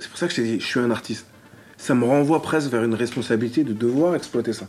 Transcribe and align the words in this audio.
C'est 0.00 0.08
pour 0.08 0.18
ça 0.18 0.28
que 0.28 0.34
je 0.34 0.40
dit, 0.40 0.60
je 0.60 0.64
suis 0.64 0.80
un 0.80 0.90
artiste. 0.90 1.26
Ça 1.76 1.94
me 1.94 2.04
renvoie 2.04 2.42
presque 2.42 2.70
vers 2.70 2.82
une 2.82 2.94
responsabilité 2.94 3.64
de 3.64 3.72
devoir 3.72 4.14
exploiter 4.14 4.52
ça. 4.52 4.66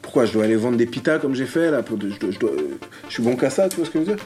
Pourquoi 0.00 0.26
Je 0.26 0.32
dois 0.32 0.44
aller 0.44 0.56
vendre 0.56 0.76
des 0.76 0.86
pitas 0.86 1.18
comme 1.18 1.34
j'ai 1.34 1.46
fait 1.46 1.70
là 1.70 1.82
pour 1.82 2.00
je, 2.00 2.08
je 2.08 3.12
suis 3.12 3.22
bon 3.22 3.36
qu'à 3.36 3.50
ça, 3.50 3.68
tu 3.68 3.76
vois 3.76 3.86
ce 3.86 3.90
que 3.90 3.98
je 4.00 4.04
veux 4.04 4.14
dire? 4.14 4.24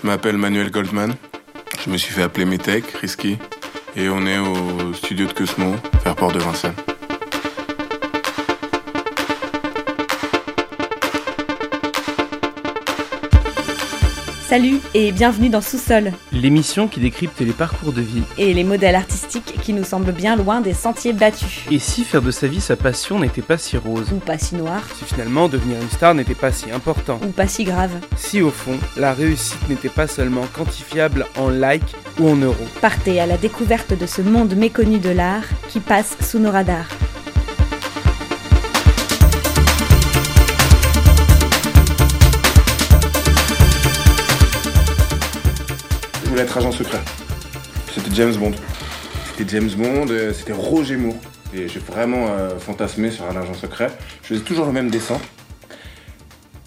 Je 0.00 0.06
m'appelle 0.06 0.38
Manuel 0.38 0.70
Goldman. 0.70 1.14
Je 1.84 1.90
me 1.90 1.98
suis 1.98 2.12
fait 2.14 2.22
appeler 2.22 2.46
Metech, 2.46 2.84
Risky. 3.00 3.36
Et 3.94 4.08
on 4.08 4.26
est 4.26 4.38
au 4.38 4.92
studio 4.94 5.26
de 5.26 5.32
Cosmo, 5.32 5.74
vers 6.04 6.16
Port 6.16 6.32
de 6.32 6.38
Vincennes. 6.38 6.74
Salut 14.48 14.78
et 14.94 15.10
bienvenue 15.10 15.48
dans 15.48 15.60
Sous-sol 15.60 16.12
L'émission 16.30 16.86
qui 16.86 17.00
décrypte 17.00 17.40
les 17.40 17.52
parcours 17.52 17.92
de 17.92 18.00
vie. 18.00 18.22
et 18.38 18.54
les 18.54 18.62
modèles 18.62 18.94
artistiques 18.94 19.58
qui 19.60 19.72
nous 19.72 19.82
semblent 19.82 20.12
bien 20.12 20.36
loin 20.36 20.60
des 20.60 20.72
sentiers 20.72 21.12
battus. 21.12 21.62
Et 21.70 21.80
si 21.80 22.04
faire 22.04 22.22
de 22.22 22.30
sa 22.30 22.46
vie 22.46 22.60
sa 22.60 22.76
passion 22.76 23.18
n'était 23.18 23.42
pas 23.42 23.58
si 23.58 23.76
rose 23.76 24.12
Ou 24.12 24.18
pas 24.18 24.38
si 24.38 24.54
noir, 24.54 24.82
Si 24.96 25.04
finalement 25.04 25.48
devenir 25.48 25.80
une 25.80 25.90
star 25.90 26.14
n'était 26.14 26.34
pas 26.36 26.52
si 26.52 26.70
important 26.70 27.18
ou 27.26 27.30
pas 27.32 27.48
si 27.48 27.64
grave. 27.64 27.90
Si 28.16 28.40
au 28.40 28.50
fond, 28.50 28.78
la 28.96 29.12
réussite 29.14 29.68
n'était 29.68 29.88
pas 29.88 30.06
seulement 30.06 30.46
quantifiable 30.52 31.26
en 31.36 31.48
likes 31.50 31.96
ou 32.20 32.28
en 32.28 32.36
euros 32.36 32.54
Partez 32.80 33.20
à 33.20 33.26
la 33.26 33.38
découverte 33.38 33.98
de 33.98 34.06
ce 34.06 34.22
monde 34.22 34.54
méconnu 34.54 34.98
de 35.00 35.10
l'art 35.10 35.44
qui 35.68 35.80
passe 35.80 36.16
sous 36.20 36.38
nos 36.38 36.52
radars. 36.52 36.86
Être 46.40 46.56
agent 46.58 46.72
secret. 46.72 47.00
C'était 47.94 48.14
James 48.14 48.34
Bond. 48.34 48.52
C'était 49.26 49.50
James 49.56 49.70
Bond, 49.70 50.06
euh, 50.10 50.32
c'était 50.32 50.52
Roger 50.52 50.96
Moore. 50.96 51.14
Et 51.54 51.68
j'ai 51.68 51.78
vraiment 51.78 52.28
euh, 52.28 52.58
fantasmé 52.58 53.10
sur 53.10 53.24
un 53.24 53.36
agent 53.36 53.54
secret. 53.54 53.90
Je 54.22 54.28
faisais 54.28 54.40
toujours 54.40 54.66
le 54.66 54.72
même 54.72 54.90
dessin. 54.90 55.18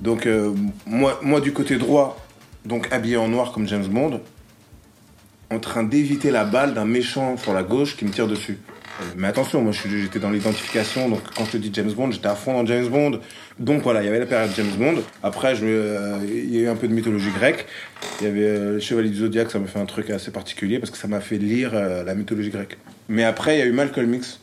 Donc 0.02 0.26
euh, 0.26 0.54
moi, 0.86 1.20
moi 1.22 1.42
du 1.42 1.52
côté 1.54 1.78
droit, 1.78 2.18
donc 2.66 2.92
habillé 2.92 3.18
en 3.18 3.28
noir 3.28 3.52
comme 3.52 3.68
James 3.68 3.86
Bond, 3.86 4.22
en 5.52 5.60
train 5.60 5.84
d'éviter 5.84 6.32
la 6.32 6.46
balle 6.46 6.74
d'un 6.74 6.86
méchant 6.86 7.38
sur 7.38 7.54
la 7.54 7.64
gauche 7.64 7.98
qui 7.98 8.06
me 8.06 8.12
tire 8.12 8.28
dessus. 8.28 8.60
Euh, 9.00 9.04
Mais 9.18 9.28
attention, 9.28 9.62
moi 9.62 9.72
j'étais 9.72 10.20
dans 10.20 10.30
l'identification, 10.30 11.10
donc 11.10 11.22
quand 11.36 11.46
je 11.46 11.52
te 11.52 11.58
dis 11.58 11.72
James 11.74 11.92
Bond, 11.92 12.12
j'étais 12.12 12.28
à 12.28 12.36
fond 12.36 12.54
dans 12.54 12.66
James 12.66 12.88
Bond. 12.88 13.20
Donc 13.60 13.82
voilà, 13.84 14.02
il 14.02 14.06
y 14.06 14.10
avait 14.10 14.20
la 14.20 14.26
période 14.26 14.52
James 14.56 14.72
Bond. 14.78 15.02
Après, 15.24 15.54
euh, 15.62 16.18
il 16.28 16.54
y 16.56 16.60
a 16.60 16.62
eu 16.62 16.68
un 16.68 16.76
peu 16.76 16.88
de 16.88 16.94
mythologie 16.94 17.32
grecque. 17.32 17.66
Il 18.22 18.28
y 18.28 18.30
avait 18.30 18.46
euh, 18.48 18.74
le 18.74 18.80
Chevalier 18.80 19.10
du 19.10 19.18
Zodiaque, 19.18 19.52
ça 19.52 19.60
m'a 19.60 19.68
fait 19.68 19.80
un 19.80 19.86
truc 19.86 20.10
assez 20.10 20.32
particulier 20.32 20.80
parce 20.80 20.92
que 20.92 20.98
ça 20.98 21.08
m'a 21.08 21.20
fait 21.20 21.38
lire 21.38 21.72
euh, 21.74 22.04
la 22.04 22.16
mythologie 22.16 22.50
grecque. 22.50 22.78
Mais 23.08 23.24
après, 23.24 23.58
il 23.58 23.60
y 23.60 23.62
a 23.62 23.66
eu 23.66 23.72
Malcolm 23.72 24.14
X. 24.14 24.40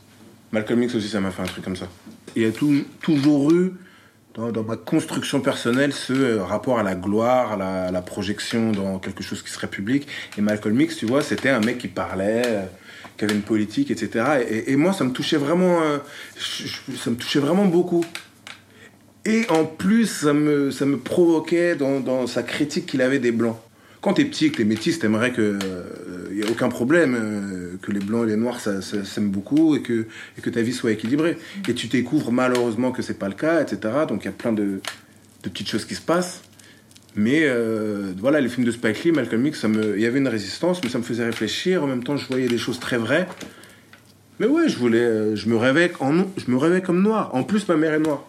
Malcolm 0.52 0.82
X 0.82 0.94
aussi, 0.94 1.08
ça 1.08 1.20
m'a 1.20 1.30
fait 1.30 1.42
un 1.42 1.46
truc 1.46 1.64
comme 1.64 1.76
ça. 1.76 1.88
Il 2.34 2.42
y 2.42 2.46
a 2.46 2.52
tou- 2.52 2.84
toujours 3.00 3.50
eu, 3.52 3.72
dans, 4.34 4.62
ma 4.62 4.76
construction 4.76 5.40
personnelle, 5.40 5.92
ce 5.94 6.36
rapport 6.36 6.78
à 6.78 6.82
la 6.82 6.94
gloire, 6.94 7.52
à 7.60 7.90
la, 7.90 8.02
projection 8.02 8.70
dans 8.72 8.98
quelque 8.98 9.22
chose 9.22 9.42
qui 9.42 9.50
serait 9.50 9.66
public. 9.66 10.06
Et 10.36 10.42
Malcolm 10.42 10.78
X, 10.78 10.98
tu 10.98 11.06
vois, 11.06 11.22
c'était 11.22 11.48
un 11.48 11.60
mec 11.60 11.78
qui 11.78 11.88
parlait, 11.88 12.42
qui 13.16 13.24
avait 13.24 13.34
une 13.34 13.42
politique, 13.42 13.90
etc. 13.90 14.24
Et, 14.66 14.76
moi, 14.76 14.92
ça 14.92 15.04
me 15.04 15.10
touchait 15.10 15.36
vraiment, 15.36 15.82
euh, 15.82 15.98
ça 16.96 17.10
me 17.10 17.16
touchait 17.16 17.38
vraiment 17.38 17.64
beaucoup. 17.64 18.04
Et 19.24 19.46
en 19.50 19.64
plus, 19.64 20.06
ça 20.06 20.32
me, 20.32 20.70
ça 20.70 20.86
me 20.86 20.98
provoquait 20.98 21.74
dans, 21.76 22.26
sa 22.26 22.42
critique 22.42 22.86
qu'il 22.86 23.02
avait 23.02 23.18
des 23.18 23.32
blancs. 23.32 23.56
Quand 24.00 24.14
t'es 24.14 24.24
petit, 24.24 24.52
que 24.52 24.58
t'es 24.58 24.64
métis, 24.64 24.98
t'aimerais 24.98 25.32
que 25.32 25.58
il 26.36 26.44
y 26.44 26.46
a 26.46 26.50
aucun 26.50 26.68
problème, 26.68 27.16
euh, 27.18 27.76
que 27.80 27.92
les 27.92 27.98
blancs 27.98 28.26
et 28.26 28.30
les 28.30 28.36
noirs 28.36 28.60
ça, 28.60 28.82
ça 28.82 29.04
s'aiment 29.04 29.30
beaucoup 29.30 29.74
et 29.74 29.80
que, 29.80 30.06
et 30.36 30.42
que 30.42 30.50
ta 30.50 30.60
vie 30.60 30.74
soit 30.74 30.92
équilibrée. 30.92 31.38
Et 31.66 31.74
tu 31.74 31.86
découvres 31.86 32.30
malheureusement 32.30 32.92
que 32.92 33.00
c'est 33.00 33.18
pas 33.18 33.28
le 33.28 33.34
cas, 33.34 33.62
etc. 33.62 33.94
Donc 34.06 34.22
il 34.22 34.26
y 34.26 34.28
a 34.28 34.32
plein 34.32 34.52
de, 34.52 34.80
de 35.42 35.48
petites 35.48 35.68
choses 35.68 35.86
qui 35.86 35.94
se 35.94 36.02
passent. 36.02 36.42
Mais 37.16 37.44
euh, 37.44 38.12
voilà, 38.18 38.42
les 38.42 38.48
films 38.50 38.66
de 38.66 38.70
Spike 38.70 39.04
Lee, 39.04 39.12
Malcolm 39.12 39.46
X, 39.46 39.64
il 39.64 40.00
y 40.00 40.04
avait 40.04 40.18
une 40.18 40.28
résistance, 40.28 40.82
mais 40.84 40.90
ça 40.90 40.98
me 40.98 41.02
faisait 41.02 41.24
réfléchir. 41.24 41.82
En 41.82 41.86
même 41.86 42.04
temps, 42.04 42.18
je 42.18 42.28
voyais 42.28 42.46
des 42.46 42.58
choses 42.58 42.78
très 42.78 42.98
vraies. 42.98 43.26
Mais 44.38 44.46
ouais, 44.46 44.68
je 44.68 44.76
voulais, 44.76 44.98
euh, 44.98 45.34
je 45.34 45.48
me 45.48 45.56
rêvais 45.56 45.90
je 46.36 46.50
me 46.50 46.58
rêvais 46.58 46.82
comme 46.82 47.00
noir. 47.00 47.30
En 47.34 47.42
plus, 47.42 47.66
ma 47.68 47.76
mère 47.76 47.94
est 47.94 48.00
noire. 48.00 48.28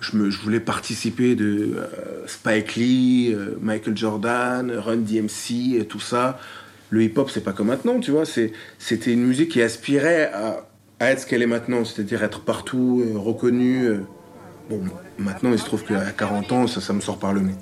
Je, 0.00 0.18
voulais 0.42 0.60
participer 0.60 1.36
de 1.36 1.76
euh, 1.76 2.26
Spike 2.26 2.74
Lee, 2.74 3.34
Michael 3.62 3.96
Jordan, 3.96 4.70
Run 4.72 4.96
DMC, 4.96 5.78
et 5.78 5.86
tout 5.86 6.00
ça. 6.00 6.40
Le 6.90 7.04
hip-hop, 7.04 7.30
c'est 7.30 7.44
pas 7.44 7.52
comme 7.52 7.68
maintenant, 7.68 8.00
tu 8.00 8.10
vois. 8.10 8.24
C'était 8.26 9.12
une 9.12 9.24
musique 9.24 9.52
qui 9.52 9.62
aspirait 9.62 10.30
à, 10.34 10.66
être 11.00 11.20
ce 11.20 11.26
qu'elle 11.26 11.42
est 11.42 11.46
maintenant, 11.46 11.84
c'est-à-dire 11.84 12.24
être 12.24 12.40
partout, 12.40 13.04
reconnue. 13.14 14.00
Bon, 14.68 14.80
maintenant, 15.18 15.52
il 15.52 15.58
se 15.58 15.64
trouve 15.64 15.84
qu'à 15.84 16.10
40 16.10 16.52
ans, 16.52 16.66
ça 16.66 16.92
me 16.92 17.00
sort 17.00 17.18
par 17.18 17.32
le 17.32 17.40
nez. 17.40 17.54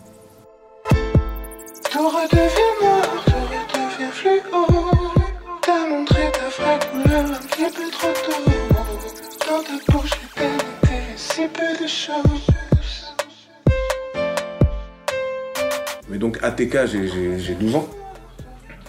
Mais 16.09 16.19
donc, 16.19 16.39
ATK, 16.43 16.87
j'ai- 16.87 17.09
j'ai 17.09 17.39
j'ai 17.39 17.55
12 17.55 17.77
ans. 17.77 17.89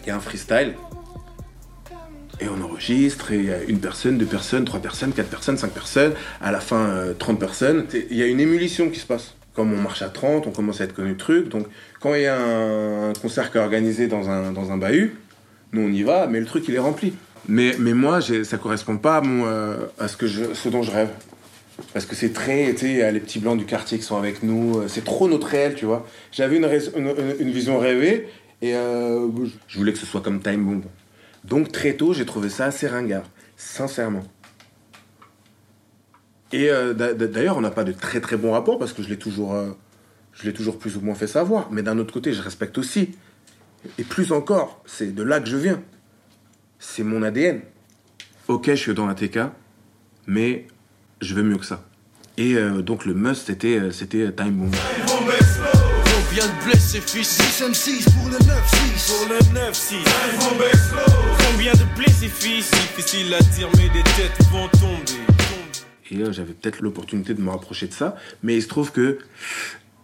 Il 0.03 0.07
y 0.07 0.12
a 0.12 0.16
un 0.16 0.19
freestyle. 0.19 0.73
Et 2.40 2.47
on 2.50 2.62
enregistre, 2.63 3.31
et 3.31 3.38
il 3.38 3.46
y 3.46 3.52
a 3.53 3.62
une 3.63 3.79
personne, 3.79 4.18
deux 4.18 4.25
personnes, 4.25 4.66
trois 4.66 4.79
personnes, 4.81 5.13
quatre 5.13 5.29
personnes, 5.29 5.57
cinq 5.57 5.72
personnes, 5.72 6.13
à 6.41 6.52
la 6.52 6.59
fin 6.59 6.88
euh, 6.90 7.13
30 7.13 7.40
personnes. 7.40 7.85
C'est- 7.90 8.07
Il 8.09 8.18
y 8.18 8.23
a 8.23 8.28
une 8.28 8.40
émulation 8.40 8.90
qui 8.90 9.00
se 9.00 9.06
passe. 9.06 9.35
Comme 9.53 9.72
on 9.74 9.81
marche 9.81 10.02
à 10.02 10.09
30, 10.09 10.47
on 10.47 10.52
commence 10.52 10.81
à 10.81 10.86
être 10.86 10.94
connu 10.96 11.16
truc. 11.16 11.50
Donc 11.50 11.68
quand 12.00 12.16
il 12.16 12.24
y 12.24 12.28
a 12.28 12.40
un, 12.41 13.14
concert 13.14 13.52
qui 13.52 13.58
est 13.58 13.62
organisé 13.62 14.08
dans 14.08 14.30
un, 14.30 14.52
dans 14.52 14.72
un 14.72 14.78
bahut, 14.78 15.16
nous 15.74 15.81
on 15.84 15.91
y 15.91 16.03
va, 16.03 16.28
mais 16.28 16.40
le 16.40 16.46
truc 16.46 16.66
il 16.68 16.75
est 16.75 16.80
rempli. 16.80 17.14
Mais, 17.47 17.75
mais 17.78 17.94
moi, 17.94 18.19
ça 18.22 18.58
correspond 18.58 18.97
pas 18.97 19.22
euh, 19.25 19.78
à 20.00 20.08
ce, 20.08 20.16
que 20.18 20.28
je, 20.28 20.53
ce 20.53 20.69
dont 20.69 20.81
je 20.81 20.91
rêve. 20.91 21.09
Parce 21.91 22.06
que 22.06 22.16
c'est 22.16 22.31
très, 22.31 22.74
tu 22.74 22.80
sais, 22.88 23.12
les 23.12 23.19
petits 23.19 23.40
blancs 23.40 23.58
du 23.58 23.66
quartier 23.66 23.97
qui 23.97 24.03
sont 24.03 24.18
avec 24.18 24.44
nous, 24.44 24.78
euh, 24.80 24.88
c'est 24.88 25.03
trop 25.03 25.28
notre 25.28 25.47
réel, 25.47 25.75
tu 25.75 25.85
vois. 25.85 26.08
J'avais 26.31 26.58
une- 26.58 26.70
une 27.40 27.52
vision 27.52 27.80
rêvée 27.80 28.30
et 28.62 28.75
euh, 28.75 29.28
je 29.68 29.78
voulais 29.78 29.91
que 29.91 30.00
ce 30.00 30.06
soit 30.06 30.22
comme 30.22 30.40
Time 30.41 30.64
Bomb. 30.64 30.84
Donc 31.44 31.72
très 31.72 31.94
tôt, 31.94 32.14
j'ai 32.14 32.25
trouvé 32.25 32.50
ça 32.50 32.66
assez 32.66 32.88
ringard, 32.88 33.24
sincèrement. 33.58 34.24
Et 36.53 36.69
euh, 36.69 36.94
d'a- 36.94 37.14
d'a- 37.14 37.28
d'ailleurs, 37.28 37.58
on 37.58 37.62
n'a 37.62 37.72
pas 37.72 37.84
de 37.84 37.91
très 37.91 38.22
très 38.22 38.38
bon 38.38 38.52
rapport 38.52 38.78
parce 38.80 38.94
que 38.94 39.02
je 39.03 39.09
l'ai 39.09 39.18
toujours, 39.18 39.53
euh, 39.56 39.72
je 40.34 40.44
l'ai 40.44 40.53
toujours 40.53 40.78
plus 40.80 40.96
ou 40.96 41.02
moins 41.02 41.16
fait 41.16 41.28
savoir. 41.28 41.69
Mais 41.72 41.81
d'un 41.81 41.97
autre 41.97 42.14
côté, 42.14 42.31
je 42.31 42.41
respecte 42.41 42.78
aussi. 42.78 43.09
Et 43.97 44.03
plus 44.03 44.31
encore, 44.31 44.81
c'est 44.86 45.14
de 45.14 45.24
là 45.24 45.40
que 45.41 45.50
je 45.50 45.58
viens. 45.58 45.81
C'est 46.80 47.03
mon 47.03 47.22
ADN. 47.24 47.62
Ok, 48.47 48.68
je 48.69 48.75
suis 48.75 48.94
dans 48.94 49.08
la 49.08 49.16
TK, 49.16 49.40
mais 50.28 50.68
je 51.22 51.34
veux 51.34 51.44
mieux 51.44 51.58
que 51.58 51.66
ça. 51.66 51.84
Et 52.38 52.56
euh, 52.56 52.81
donc 52.81 53.06
le 53.06 53.14
must, 53.14 53.47
c'était, 53.47 53.80
euh, 53.80 53.91
c'était 53.91 54.31
Time 54.31 54.52
Bomb. 54.52 54.72
Combien 55.08 56.46
de 56.47 56.66
blessés 56.66 57.00
fils 57.02 57.38
10 57.38 57.64
M6 57.64 58.12
pour 58.18 58.30
le 58.30 58.38
9-6 58.38 59.08
Pour 59.08 59.28
le 59.30 59.40
9-6 59.72 59.96
Combien 61.52 61.74
de 61.74 61.96
blessés 61.97 62.28
fils 62.28 62.72
Difficile 62.72 63.34
à 63.34 63.40
dire 63.40 63.70
mais 63.78 63.90
des 63.90 64.03
têtes 64.03 64.38
vont 64.52 64.68
tomber 64.70 65.22
J'avais 66.31 66.53
peut-être 66.53 66.81
l'opportunité 66.81 67.34
de 67.34 67.41
me 67.41 67.50
rapprocher 67.50 67.88
de 67.88 67.94
ça. 67.94 68.16
Mais 68.41 68.56
il 68.56 68.62
se 68.62 68.68
trouve 68.68 68.91
que 68.91 69.19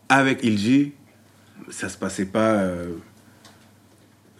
avec 0.09 0.43
Ilji, 0.43 0.93
ça 1.69 1.89
se 1.89 1.97
passait 1.97 2.25
pas. 2.25 2.53
euh, 2.55 2.93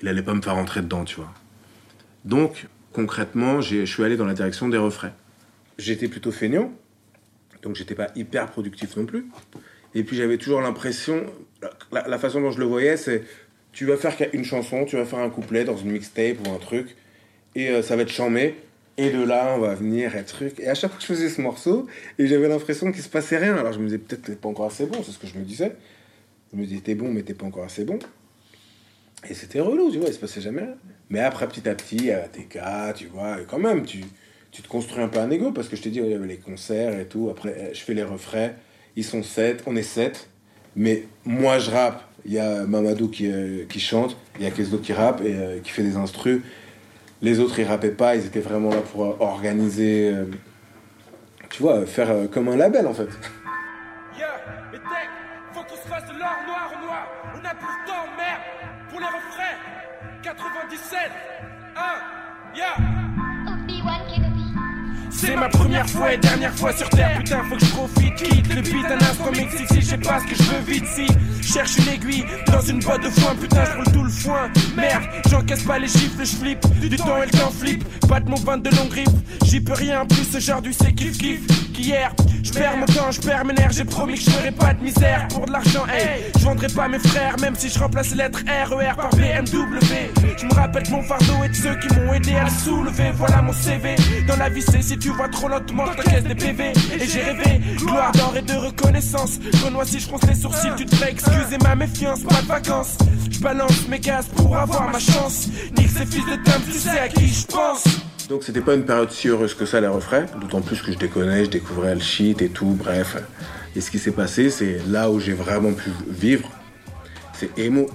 il 0.02 0.08
allait 0.08 0.24
pas 0.24 0.34
me 0.34 0.42
faire 0.42 0.56
rentrer 0.56 0.82
dedans, 0.82 1.04
tu 1.04 1.18
vois. 1.18 1.34
Donc, 2.26 2.68
concrètement, 2.94 3.62
je 3.62 3.86
suis 3.86 4.04
allé 4.04 4.18
dans 4.18 4.26
la 4.26 4.34
direction 4.34 4.70
des 4.70 4.78
refrains. 4.78 5.12
J'étais 5.78 6.08
plutôt 6.08 6.32
feignant, 6.32 6.72
donc 7.62 7.76
j'étais 7.76 7.96
pas 7.96 8.08
hyper 8.16 8.48
productif 8.48 8.96
non 8.98 9.06
plus. 9.06 9.26
Et 9.96 10.04
puis 10.04 10.16
j'avais 10.16 10.38
toujours 10.38 10.62
l'impression, 10.62 11.26
la, 11.92 12.08
la 12.08 12.20
façon 12.20 12.42
dont 12.42 12.52
je 12.52 12.60
le 12.60 12.66
voyais, 12.66 12.98
c'est 12.98 13.24
tu 13.72 13.86
vas 13.86 13.98
faire 13.98 14.16
une 14.34 14.44
chanson, 14.44 14.86
tu 14.86 14.96
vas 14.96 15.06
faire 15.06 15.20
un 15.20 15.30
couplet 15.30 15.64
dans 15.64 15.78
une 15.78 15.92
mixtape 15.92 16.38
ou 16.46 16.52
un 16.52 16.58
truc, 16.58 16.96
et 17.56 17.70
euh, 17.70 17.82
ça 17.82 17.96
va 17.96 18.04
être 18.04 18.12
chambé. 18.12 18.56
Et 19.02 19.12
de 19.12 19.24
là, 19.24 19.54
on 19.56 19.60
va 19.60 19.76
venir 19.76 20.18
et 20.18 20.26
truc. 20.26 20.60
Et 20.60 20.68
à 20.68 20.76
chaque 20.76 20.92
fois 20.92 20.98
que 21.00 21.06
je 21.08 21.14
faisais 21.14 21.30
ce 21.30 21.40
morceau, 21.40 21.88
et 22.18 22.28
j'avais 22.28 22.50
l'impression 22.50 22.92
qu'il 22.92 23.02
se 23.02 23.08
passait 23.08 23.38
rien. 23.38 23.56
Alors 23.56 23.72
je 23.72 23.80
me 23.80 23.86
disais 23.86 23.98
peut-être 23.98 24.24
t'es 24.24 24.36
pas 24.36 24.50
encore 24.50 24.66
assez 24.66 24.86
bon, 24.88 25.02
c'est 25.06 25.14
ce 25.14 25.18
que 25.18 25.26
je 25.26 25.38
me 25.38 25.46
disais. 25.46 25.72
Je 26.52 26.60
me 26.60 26.66
disais 26.66 26.82
t'es 26.82 26.96
bon, 26.96 27.10
mais 27.10 27.22
t'es 27.22 27.34
pas 27.34 27.46
encore 27.46 27.64
assez 27.64 27.86
bon. 27.86 27.98
Et 29.30 29.34
c'était 29.34 29.62
relou, 29.62 29.90
tu 29.90 30.00
vois, 30.00 30.10
il 30.10 30.14
se 30.14 30.20
passait 30.20 30.42
jamais 30.42 30.64
rien. 30.64 30.76
Mais 31.10 31.22
après, 31.22 31.48
petit 31.48 31.70
à 31.70 31.76
petit, 31.76 32.12
à 32.12 32.28
TK, 32.28 32.60
tu 32.94 33.06
vois, 33.08 33.40
et 33.40 33.46
quand 33.46 33.58
même, 33.58 33.86
tu, 33.86 34.04
tu 34.52 34.62
te 34.62 34.68
construis 34.68 35.02
un 35.02 35.08
peu 35.08 35.20
un 35.20 35.32
ego, 35.32 35.54
parce 35.54 35.70
que 35.70 35.78
je 35.78 35.82
t'ai 35.82 35.92
dit, 35.92 36.00
il 36.00 36.12
y 36.12 36.14
avait 36.14 36.28
les 36.28 36.38
concerts 36.38 37.00
et 37.00 37.06
tout. 37.06 37.30
Après, 37.32 37.72
je 37.74 37.80
fais 37.80 37.94
les 37.94 38.04
refrains, 38.04 38.52
ils 38.98 39.06
sont 39.06 39.24
sept, 39.24 39.64
on 39.66 39.78
est 39.78 39.82
sept. 39.82 40.28
Mais 40.76 41.06
moi, 41.24 41.58
je 41.58 41.72
rappe. 41.72 42.04
Il 42.26 42.34
y 42.34 42.40
a 42.40 42.66
Mamadou 42.66 43.08
qui, 43.08 43.32
euh, 43.32 43.64
qui 43.70 43.80
chante, 43.80 44.18
il 44.38 44.44
y 44.44 44.46
a 44.46 44.52
Kesdo 44.52 44.78
qui 44.80 44.92
rappe 44.92 45.22
et 45.22 45.34
euh, 45.34 45.60
qui 45.62 45.72
fait 45.72 45.84
des 45.84 45.96
instrus. 45.96 46.42
Les 47.22 47.40
autres, 47.40 47.60
ils 47.60 47.66
rappaient 47.66 47.92
pas, 47.92 48.16
ils 48.16 48.26
étaient 48.26 48.40
vraiment 48.40 48.70
là 48.70 48.82
pour 48.92 49.04
euh, 49.06 49.18
organiser. 49.20 50.12
euh, 50.14 50.26
tu 51.50 51.64
vois, 51.64 51.86
faire 51.86 52.10
euh, 52.12 52.28
comme 52.28 52.48
un 52.48 52.56
label 52.56 52.86
en 52.88 52.94
fait. 52.94 53.10
Yeah, 54.18 54.36
et 54.74 54.78
tech, 54.78 55.10
faut 55.52 55.64
qu'on 55.64 55.76
se 55.76 55.88
fasse 55.88 56.06
de 56.06 56.12
l'or 56.18 56.38
noir 56.48 56.72
au 56.78 56.86
noir. 56.86 57.08
On 57.34 57.40
a 57.46 57.54
plus 57.56 57.68
le 57.68 57.88
temps, 57.88 58.06
merde, 58.18 58.42
pour 58.90 59.00
les 59.00 59.06
refrains. 59.06 59.58
97, 60.24 61.00
1, 61.76 62.58
yeah. 62.58 62.76
Obi-Wan 63.48 64.02
Kenobi. 64.08 64.39
C'est 65.22 65.36
ma 65.36 65.50
première 65.50 65.86
fois 65.90 66.14
et 66.14 66.18
dernière 66.18 66.56
fois 66.56 66.72
sur 66.72 66.90
terre, 66.90 67.18
putain 67.18 67.44
faut 67.44 67.56
que 67.58 67.66
je 67.66 67.72
profite, 67.72 68.16
quitte 68.16 68.56
le 68.56 68.62
beat 68.62 68.86
un 68.86 69.06
instant 69.06 69.32
Mexique 69.32 69.68
si 69.70 69.82
je 69.82 69.86
sais 69.86 69.98
pas 69.98 70.22
ce 70.22 70.28
que 70.28 70.36
je 70.36 70.44
veux 70.44 70.62
vite 70.66 70.86
si 70.88 71.08
Cherche 71.42 71.78
une 71.78 71.90
aiguille 71.90 72.26
dans 72.48 72.62
une 72.62 72.80
boîte 72.80 73.04
de 73.04 73.10
foin, 73.10 73.36
putain 73.36 73.66
je 73.66 73.76
roule 73.76 73.92
tout 73.92 74.04
le 74.04 74.10
foin. 74.10 74.50
Merde, 74.78 75.04
j'encaisse 75.30 75.64
pas 75.64 75.80
les 75.80 75.88
chiffres, 75.88 76.20
je 76.20 76.38
flippe, 76.38 76.66
du 76.80 76.96
temps 76.96 77.22
et 77.22 77.26
le 77.26 77.32
temps 77.32 77.52
flippe. 77.52 77.84
Pas 78.08 78.20
de 78.20 78.30
mon 78.30 78.38
vin 78.38 78.58
de 78.58 78.70
long 78.70 78.86
griffe, 78.86 79.10
j'y 79.50 79.60
peux 79.60 79.74
rien, 79.74 80.06
plus 80.06 80.36
aujourd'hui 80.36 80.76
c'est 80.80 80.94
kiff 80.94 81.18
kiff 81.18 81.42
Qu'hier, 81.74 82.14
je 82.44 82.52
perds 82.52 82.78
mon 82.78 82.86
temps, 82.86 83.12
je 83.12 83.22
perds 83.22 83.46
mes 83.46 83.54
nerfs, 83.54 83.72
j'ai 83.72 83.86
promis 83.86 84.14
que 84.16 84.22
je 84.22 84.30
ferai 84.30 84.52
pas 84.52 84.74
de 84.74 84.84
misère 84.84 85.28
pour 85.30 85.46
de 85.46 85.52
l'argent, 85.52 85.86
hey. 85.88 86.24
Je 86.38 86.44
vendrai 86.44 86.68
pas 86.68 86.88
mes 86.88 87.00
frères, 87.00 87.36
même 87.40 87.56
si 87.56 87.70
je 87.70 87.80
remplace 87.80 88.12
les 88.12 88.18
lettres 88.18 88.44
RER 88.46 88.96
par 88.96 89.10
BMW 89.12 90.12
Je 90.38 90.46
me 90.46 90.54
rappelle 90.54 90.84
que 90.84 90.92
mon 90.92 91.02
fardeau 91.02 91.44
et 91.44 91.50
de 91.50 91.54
ceux 91.56 91.76
qui 91.76 91.88
m'ont 91.96 92.14
aidé 92.14 92.36
à 92.36 92.44
le 92.46 92.50
soulever, 92.50 93.12
voilà 93.16 93.42
mon 93.42 93.54
CV 93.54 93.96
Dans 94.28 94.36
la 94.36 94.50
vie 94.50 94.62
c'est 94.62 94.82
si 94.82 94.98
tu 94.98 95.10
vois 95.10 95.30
trop 95.30 95.48
lentement, 95.48 95.86
je 95.86 96.04
t'encaisse 96.04 96.24
des 96.24 96.36
PV 96.36 96.74
Et 97.00 97.08
j'ai 97.08 97.22
rêvé, 97.22 97.62
gloire 97.78 98.12
d'or 98.12 98.34
et 98.38 98.42
de 98.42 98.54
reconnaissance. 98.54 99.40
Renoir 99.64 99.86
si 99.86 100.00
je 100.00 100.08
fronce 100.08 100.28
les 100.28 100.36
sourcils, 100.36 100.72
tu 100.78 100.86
devrais 100.86 101.12
excuser 101.12 101.58
ma 101.64 101.76
méfiance, 101.76 102.22
pas 102.22 102.42
de 102.42 102.48
vacances. 102.48 102.98
Je 103.32 103.40
balance 103.40 103.88
mes 103.88 104.00
gaz 104.00 104.28
pour 104.36 104.56
avoir 104.56 104.90
ma 104.92 105.00
chance. 105.00 105.48
Nique 105.78 105.90
ces 105.90 106.06
fils 106.06 106.26
de 106.26 106.36
dump, 106.44 106.66
tu 106.66 106.78
sais 106.78 107.00
à 107.00 107.08
qui 107.08 107.28
je 107.28 107.46
pense 107.46 107.84
Donc 108.30 108.44
c'était 108.44 108.62
pas 108.62 108.76
une 108.76 108.86
période 108.86 109.10
si 109.10 109.28
heureuse 109.28 109.56
que 109.56 109.66
ça 109.66 109.82
les 109.82 109.88
refrains, 109.88 110.26
d'autant 110.40 110.62
plus 110.62 110.80
que 110.84 110.92
je 110.92 111.00
déconnais, 111.00 111.46
je 111.46 111.50
découvrais 111.50 111.96
le 111.96 112.00
shit 112.00 112.40
et 112.44 112.50
tout, 112.50 112.78
bref. 112.78 113.18
Et 113.76 113.82
ce 113.82 113.90
qui 113.90 113.98
s'est 113.98 114.12
passé, 114.12 114.52
c'est 114.52 114.78
là 114.88 115.10
où 115.10 115.20
j'ai 115.20 115.34
vraiment 115.34 115.74
pu 115.74 115.90
vivre, 116.08 116.48
c'est 117.34 117.50
emo. 117.58 117.90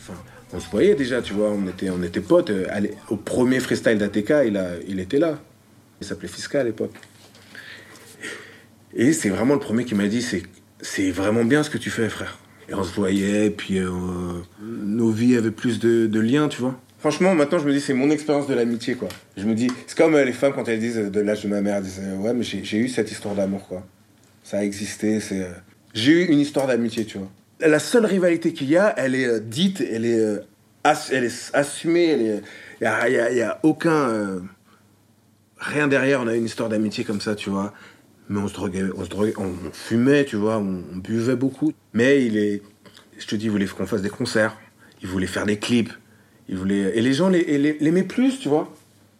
Enfin, 0.00 0.18
on 0.54 0.58
se 0.58 0.70
voyait 0.70 0.94
déjà, 0.94 1.20
tu 1.20 1.34
vois, 1.34 1.50
on 1.50 1.68
était, 1.68 1.90
on 1.90 2.02
était 2.02 2.22
potes. 2.22 2.48
Euh, 2.48 2.66
au 3.10 3.16
premier 3.16 3.60
freestyle 3.60 3.98
d'ATK, 3.98 4.32
il, 4.46 4.58
il 4.88 5.00
était 5.00 5.18
là. 5.18 5.38
Il 6.00 6.06
s'appelait 6.06 6.28
Fiscal 6.28 6.62
à 6.62 6.64
l'époque. 6.64 6.94
Et 8.94 9.12
c'est 9.12 9.28
vraiment 9.28 9.52
le 9.52 9.60
premier 9.60 9.84
qui 9.84 9.94
m'a 9.94 10.06
dit, 10.06 10.22
c'est, 10.22 11.10
vraiment 11.10 11.44
bien 11.44 11.62
ce 11.62 11.68
que 11.68 11.78
tu 11.78 11.90
fais, 11.90 12.08
frère. 12.08 12.38
Et 12.70 12.74
on 12.74 12.84
se 12.84 12.94
voyait, 12.94 13.50
puis 13.50 13.80
euh, 13.80 13.90
nos 14.62 15.10
vies 15.10 15.36
avaient 15.36 15.50
plus 15.50 15.78
de 15.78 16.20
liens, 16.20 16.48
tu 16.48 16.62
vois. 16.62 16.80
Franchement, 17.04 17.34
maintenant, 17.34 17.58
je 17.58 17.66
me 17.66 17.72
dis, 17.74 17.82
c'est 17.82 17.92
mon 17.92 18.08
expérience 18.08 18.46
de 18.46 18.54
l'amitié, 18.54 18.94
quoi. 18.94 19.10
Je 19.36 19.44
me 19.44 19.54
dis, 19.54 19.70
c'est 19.86 19.94
comme 19.94 20.14
euh, 20.14 20.24
les 20.24 20.32
femmes 20.32 20.54
quand 20.54 20.66
elles 20.68 20.78
disent 20.78 20.96
euh, 20.96 21.10
de 21.10 21.20
l'âge 21.20 21.42
de 21.42 21.48
ma 21.48 21.60
mère, 21.60 21.76
elles 21.76 21.82
disent, 21.82 22.00
euh, 22.02 22.16
ouais, 22.16 22.32
mais 22.32 22.42
j'ai 22.42 22.78
eu 22.78 22.88
cette 22.88 23.10
histoire 23.12 23.34
d'amour, 23.34 23.68
quoi. 23.68 23.86
Ça 24.42 24.60
a 24.60 24.62
existé, 24.62 25.20
c'est. 25.20 25.46
J'ai 25.92 26.12
eu 26.12 26.24
une 26.24 26.38
histoire 26.40 26.66
d'amitié, 26.66 27.04
tu 27.04 27.18
vois. 27.18 27.28
La 27.60 27.78
seule 27.78 28.06
rivalité 28.06 28.54
qu'il 28.54 28.70
y 28.70 28.78
a, 28.78 28.94
elle 28.96 29.14
est 29.14 29.38
dite, 29.38 29.82
elle 29.82 30.06
est, 30.06 30.40
elle 31.12 31.24
est 31.24 31.50
assumée. 31.52 32.40
Il 32.80 32.86
y 32.86 32.86
a, 32.86 33.08
y 33.10 33.42
a- 33.42 33.60
aucun. 33.64 34.40
rien 35.58 35.88
derrière, 35.88 36.22
on 36.22 36.26
a 36.26 36.34
une 36.34 36.46
histoire 36.46 36.70
d'amitié 36.70 37.04
comme 37.04 37.20
ça, 37.20 37.34
tu 37.34 37.50
vois. 37.50 37.74
Mais 38.30 38.40
on 38.40 38.48
se 38.48 38.54
droguait, 38.54 38.84
on 38.96 39.04
se 39.04 39.10
droguait, 39.10 39.34
on, 39.36 39.48
on 39.48 39.72
fumait, 39.74 40.24
tu 40.24 40.36
vois, 40.36 40.56
on, 40.56 40.82
on 40.90 40.96
buvait 40.96 41.36
beaucoup. 41.36 41.74
Mais 41.92 42.24
il 42.24 42.38
est. 42.38 42.62
Je 43.18 43.26
te 43.26 43.36
dis, 43.36 43.44
il 43.44 43.50
voulait 43.50 43.66
qu'on 43.66 43.84
fasse 43.84 44.00
des 44.00 44.08
concerts, 44.08 44.56
il 45.02 45.08
voulait 45.08 45.26
faire 45.26 45.44
des 45.44 45.58
clips, 45.58 45.92
il 46.48 46.56
voulait. 46.56 46.96
Et 46.96 47.00
les 47.00 47.12
gens 47.12 47.28
l'aimaient 47.28 48.02
plus, 48.02 48.38
tu 48.38 48.48
vois. 48.48 48.72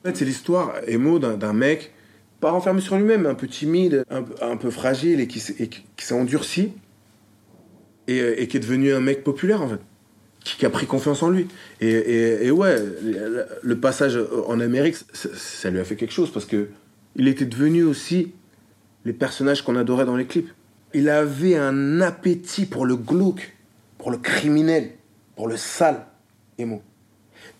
En 0.05 0.09
fait, 0.09 0.17
c'est 0.17 0.25
l'histoire 0.25 0.75
émo 0.87 1.19
d'un 1.19 1.53
mec, 1.53 1.93
pas 2.41 2.50
renfermé 2.50 2.81
sur 2.81 2.97
lui-même, 2.97 3.26
un 3.26 3.35
peu 3.35 3.47
timide, 3.47 4.05
un, 4.11 4.56
peu- 4.56 4.71
fragile 4.71 5.21
et 5.21 5.26
qui, 5.26 5.41
s'est- 5.41 6.12
endurci. 6.12 6.73
Et, 8.06 8.21
euh, 8.21 8.41
et 8.41 8.49
qui 8.49 8.59
est 8.59 8.61
devenu 8.61 8.93
un 8.93 9.00
mec 9.00 9.25
populaire, 9.25 9.62
en 9.62 9.69
fait. 9.69 9.81
Qui, 10.44 10.67
a 10.67 10.71
pris 10.71 10.87
confiance 10.87 11.23
en 11.23 11.31
lui. 11.31 11.47
Et, 11.81 12.50
ouais, 12.50 12.76
le, 13.62 13.77
passage 13.77 14.19
en 14.47 14.61
Amérique, 14.61 14.97
ça, 15.15 15.70
lui 15.70 15.81
a 15.81 15.85
fait 15.85 15.97
quelque 15.97 16.12
chose 16.12 16.31
parce 16.31 16.44
que 16.44 16.69
il 17.17 17.29
était 17.29 17.47
devenu 17.47 17.82
aussi 17.82 18.32
les 19.06 19.15
personnages 19.15 19.62
qu'on 19.62 19.77
adorait 19.77 20.05
dans 20.05 20.17
les 20.17 20.27
clips. 20.27 20.50
Il 20.93 21.09
avait 21.09 21.56
un 21.56 22.03
appétit 22.03 22.67
pour 22.67 22.85
le 22.85 22.97
glauque, 22.97 23.56
pour 23.97 24.11
le 24.11 24.19
criminel, 24.19 24.91
pour 25.35 25.49
le 25.49 25.56
sale, 25.56 26.05
émo. 26.59 26.82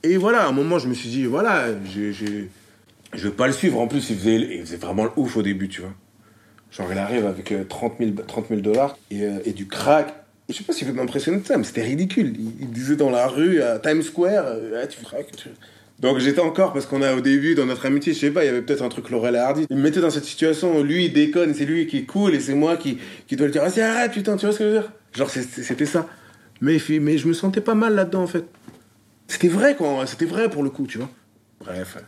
Et 0.02 0.16
voilà, 0.16 0.44
à 0.44 0.48
un 0.48 0.52
moment, 0.52 0.78
je 0.78 0.88
me 0.88 0.94
suis 0.94 1.08
dit, 1.08 1.25
voilà, 1.25 1.66
j'ai- 1.92 2.12
je 2.12 3.28
vais 3.28 3.34
pas 3.34 3.46
le 3.46 3.52
suivre. 3.52 3.81
En 3.81 3.86
plus, 3.86 4.10
il 4.10 4.16
faisait, 4.16 4.36
il 4.36 4.60
faisait 4.60 4.76
vraiment 4.76 5.04
le 5.04 5.10
ouf 5.16 5.36
au 5.36 5.42
début, 5.42 5.69
tu 5.69 5.81
vois. 5.81 5.92
Genre, 6.70 6.88
il 6.90 6.98
arrive 6.98 7.26
avec 7.26 7.52
euh, 7.52 7.64
30 7.69 7.94
000 8.00 8.10
30 8.26 8.48
000 8.48 8.60
dollars 8.60 8.98
et, 9.10 9.22
euh, 9.22 9.38
et 9.44 9.52
du 9.52 9.66
crack. 9.66 10.12
Je 10.48 10.54
sais 10.54 10.64
pas 10.64 10.72
s'il 10.72 10.88
veut 10.88 10.92
m'impressionner 10.92 11.38
de 11.38 11.46
ça, 11.46 11.56
mais 11.56 11.64
c'était 11.64 11.82
ridicule. 11.84 12.34
Il, 12.60 12.70
disait 12.70 12.96
dans 12.96 13.10
la 13.10 13.28
rue, 13.28 13.62
à 13.62 13.78
Times 13.78 14.02
Square, 14.02 14.44
euh, 14.46 14.81
Ah, 14.82 14.86
tu 14.86 15.00
craques. 15.02 15.31
tu- 15.36 15.48
Donc 16.00 16.19
j'étais 16.19 16.40
encore, 16.40 16.72
parce 16.72 16.86
qu'on 16.86 17.00
a 17.00 17.14
au 17.14 17.20
début, 17.20 17.54
dans 17.54 17.64
notre 17.64 17.86
amitié, 17.86 18.12
je 18.12 18.19
sais 18.19 18.31
pas, 18.32 18.42
il 18.42 18.46
y 18.46 18.50
avait 18.50 18.60
peut-être 18.60 18.82
un 18.82 18.88
truc 18.88 19.08
Laurel 19.10 19.36
et 19.36 19.38
Hardy. 19.38 19.66
Il 19.70 19.76
me 19.76 19.82
mettait 19.82 20.00
dans 20.00 20.10
cette 20.10 20.25
situation 20.25 20.76
où 20.76 20.82
lui, 20.82 21.06
il 21.06 21.12
déconne, 21.12 21.54
c'est 21.54 21.64
lui 21.64 21.86
qui 21.86 21.98
est 21.98 22.02
cool, 22.02 22.34
et 22.34 22.40
c'est 22.40 22.54
moi 22.54 22.76
qui, 22.76 22.98
qui 23.28 23.36
dois 23.36 23.46
le 23.46 23.52
dire, 23.52 23.62
ah, 23.64 23.81
arrête, 23.84 24.10
putain, 24.12 24.36
tu 24.36 24.44
vois 24.44 24.52
ce 24.52 24.58
que 24.58 24.64
je 24.64 24.69
veux 24.70 24.81
dire? 24.81 24.92
Genre, 25.16 25.31
c'était 25.31 25.86
ça. 25.86 26.08
Mais 26.60 26.78
je 26.78 27.28
me 27.28 27.32
sentais 27.32 27.60
pas 27.60 27.75
mal 27.76 27.94
là-dedans, 27.94 28.25
en 28.25 28.26
fait. 28.26 28.44
C'était 29.28 29.48
vrai, 29.48 29.76
quoi. 29.76 30.06
C'était 30.06 30.26
vrai 30.26 30.50
pour 30.50 30.62
le 30.62 30.70
coup, 30.70 30.86
tu 30.86 30.98
vois. 30.98 31.10
Bref. 31.60 31.98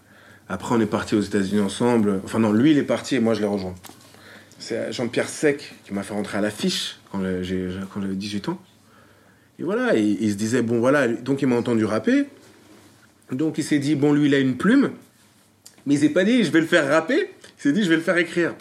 Après, 0.49 0.75
on 0.75 0.81
est 0.81 0.87
parti 0.87 1.15
aux 1.15 1.21
États-Unis 1.21 1.61
ensemble. 1.61 2.21
Enfin, 2.25 2.39
non, 2.39 2.53
lui, 2.53 2.71
il 2.71 2.79
est 2.79 2.85
parti 2.85 3.17
et 3.17 3.21
moi, 3.21 3.35
je 3.35 3.41
l'ai 3.41 3.47
rejoint. 3.47 3.75
C'est 4.59 4.93
Jean-Pierre 4.93 5.29
Sec 5.29 5.75
qui 5.85 5.93
m'a 5.93 6.03
fait 6.03 6.15
rentrer 6.15 6.39
à 6.39 6.41
l'affiche 6.41 6.99
quand 7.11 7.21
j'avais 7.21 8.15
18 8.15 8.49
ans. 8.49 8.61
Et 9.59 9.63
voilà, 9.63 9.97
il, 9.97 10.31
se 10.31 10.37
disait, 10.37 10.63
bon, 10.63 10.79
voilà, 10.81 11.09
donc 11.09 11.43
il 11.43 11.49
m'a 11.49 11.57
entendu 11.57 11.85
rapper. 11.85 12.27
Donc 13.33 13.59
il 13.59 13.65
s'est 13.65 13.79
dit, 13.79 13.95
bon, 13.95 14.13
lui, 14.13 14.27
il 14.27 14.35
a 14.35 14.39
une 14.39 14.57
plume. 14.57 14.93
Mais 15.87 15.95
il 15.95 16.01
s'est 16.01 16.11
pas 16.11 16.25
dit, 16.25 16.45
je 16.45 16.51
vais 16.51 16.61
le 16.61 16.67
faire 16.67 16.89
rapper. 16.89 17.31
Il 17.59 17.63
s'est 17.63 17.73
dit, 17.73 17.83
je 17.83 17.89
vais 17.89 17.97
le 17.97 18.03
faire 18.03 18.17
écrire. 18.19 18.55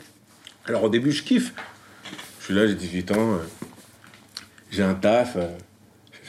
Alors 0.65 0.83
au 0.83 0.89
début, 0.89 1.11
je 1.11 1.23
kiffe. 1.23 1.53
Je 2.39 2.45
suis 2.45 2.53
là, 2.53 2.65
j'ai 2.65 2.75
18 2.75 3.11
ans. 3.11 3.39
j'ai 4.71 4.83
un 4.83 4.95
taf. 4.95 5.37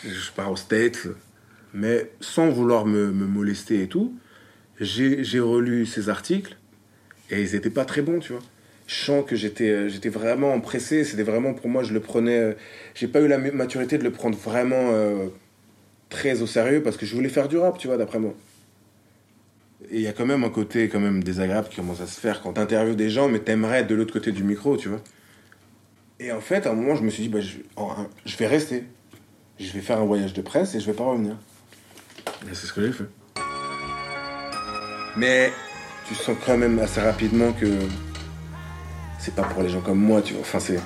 je, 0.02 0.08
je 0.08 0.32
pars 0.32 0.50
aux 0.50 0.56
States. 0.56 1.06
Mais 1.76 2.10
sans 2.20 2.48
vouloir 2.48 2.86
me, 2.86 3.12
molester 3.12 3.82
et 3.82 3.86
tout, 3.86 4.14
j'ai 4.80 5.40
relu 5.40 5.84
ses 5.84 6.08
articles 6.08 6.56
et 7.30 7.42
ils 7.42 7.54
étaient 7.54 7.68
pas 7.68 7.84
très 7.84 8.00
bons, 8.00 8.18
tu 8.18 8.32
vois. 8.32 8.40
Je 8.86 8.94
sens 8.94 9.24
que 9.26 9.36
j'étais 9.36 9.68
euh, 9.68 9.88
j'étais 9.88 10.08
vraiment 10.08 10.58
pressé, 10.60 11.04
c'était 11.04 11.22
vraiment 11.24 11.52
pour 11.52 11.68
moi, 11.68 11.82
je 11.82 11.92
le 11.92 12.00
prenais. 12.00 12.38
euh, 12.38 12.52
J'ai 12.94 13.08
pas 13.08 13.20
eu 13.20 13.28
la 13.28 13.36
ma- 13.36 13.50
maturité 13.50 13.98
de 13.98 14.04
le 14.04 14.10
prendre 14.12 14.38
vraiment 14.38 14.90
euh, 14.92 15.26
très 16.08 16.40
au 16.40 16.46
sérieux 16.46 16.82
parce 16.82 16.96
que 16.96 17.04
je 17.04 17.14
voulais 17.14 17.28
faire 17.28 17.48
du 17.48 17.58
rap, 17.58 17.76
tu 17.76 17.88
vois, 17.88 17.98
d'après 17.98 18.20
moi. 18.20 18.32
Et 19.90 19.96
il 19.96 20.00
y 20.02 20.06
a 20.06 20.12
quand 20.14 20.24
même 20.24 20.44
un 20.44 20.50
côté 20.50 20.88
quand 20.88 21.00
même 21.00 21.22
désagréable 21.22 21.68
qui 21.68 21.76
commence 21.76 22.00
à 22.00 22.06
se 22.06 22.18
faire 22.18 22.40
quand 22.40 22.54
t'interviews 22.54 22.94
des 22.94 23.10
gens, 23.10 23.28
mais 23.28 23.40
t'aimerais 23.40 23.80
être 23.80 23.88
de 23.88 23.94
l'autre 23.96 24.14
côté 24.14 24.32
du 24.32 24.44
micro, 24.44 24.78
tu 24.78 24.88
vois. 24.88 25.02
Et 26.20 26.32
en 26.32 26.40
fait, 26.40 26.66
à 26.66 26.70
un 26.70 26.74
moment, 26.74 26.94
je 26.94 27.02
me 27.02 27.10
suis 27.10 27.24
dit, 27.24 27.28
bah, 27.28 27.40
je, 27.40 27.56
je 28.24 28.36
vais 28.38 28.46
rester. 28.46 28.84
Je 29.58 29.70
vais 29.72 29.80
faire 29.80 30.00
un 30.00 30.06
voyage 30.06 30.32
de 30.32 30.40
presse 30.42 30.74
et 30.74 30.80
je 30.80 30.86
vais 30.86 30.96
pas 30.96 31.04
revenir. 31.04 31.36
C'est 32.52 32.66
ce 32.66 32.72
que 32.72 32.82
j'ai 32.86 32.92
fait. 32.92 33.04
Mais 35.16 35.52
tu 36.06 36.14
sens 36.14 36.36
quand 36.44 36.56
même 36.56 36.78
assez 36.78 37.00
rapidement 37.00 37.52
que 37.52 37.66
c'est 39.18 39.34
pas 39.34 39.42
pour 39.42 39.62
les 39.62 39.68
gens 39.68 39.80
comme 39.80 39.98
moi, 39.98 40.22
tu 40.22 40.34
vois. 40.34 40.42
Enfin, 40.42 40.60
c'est. 40.60 40.78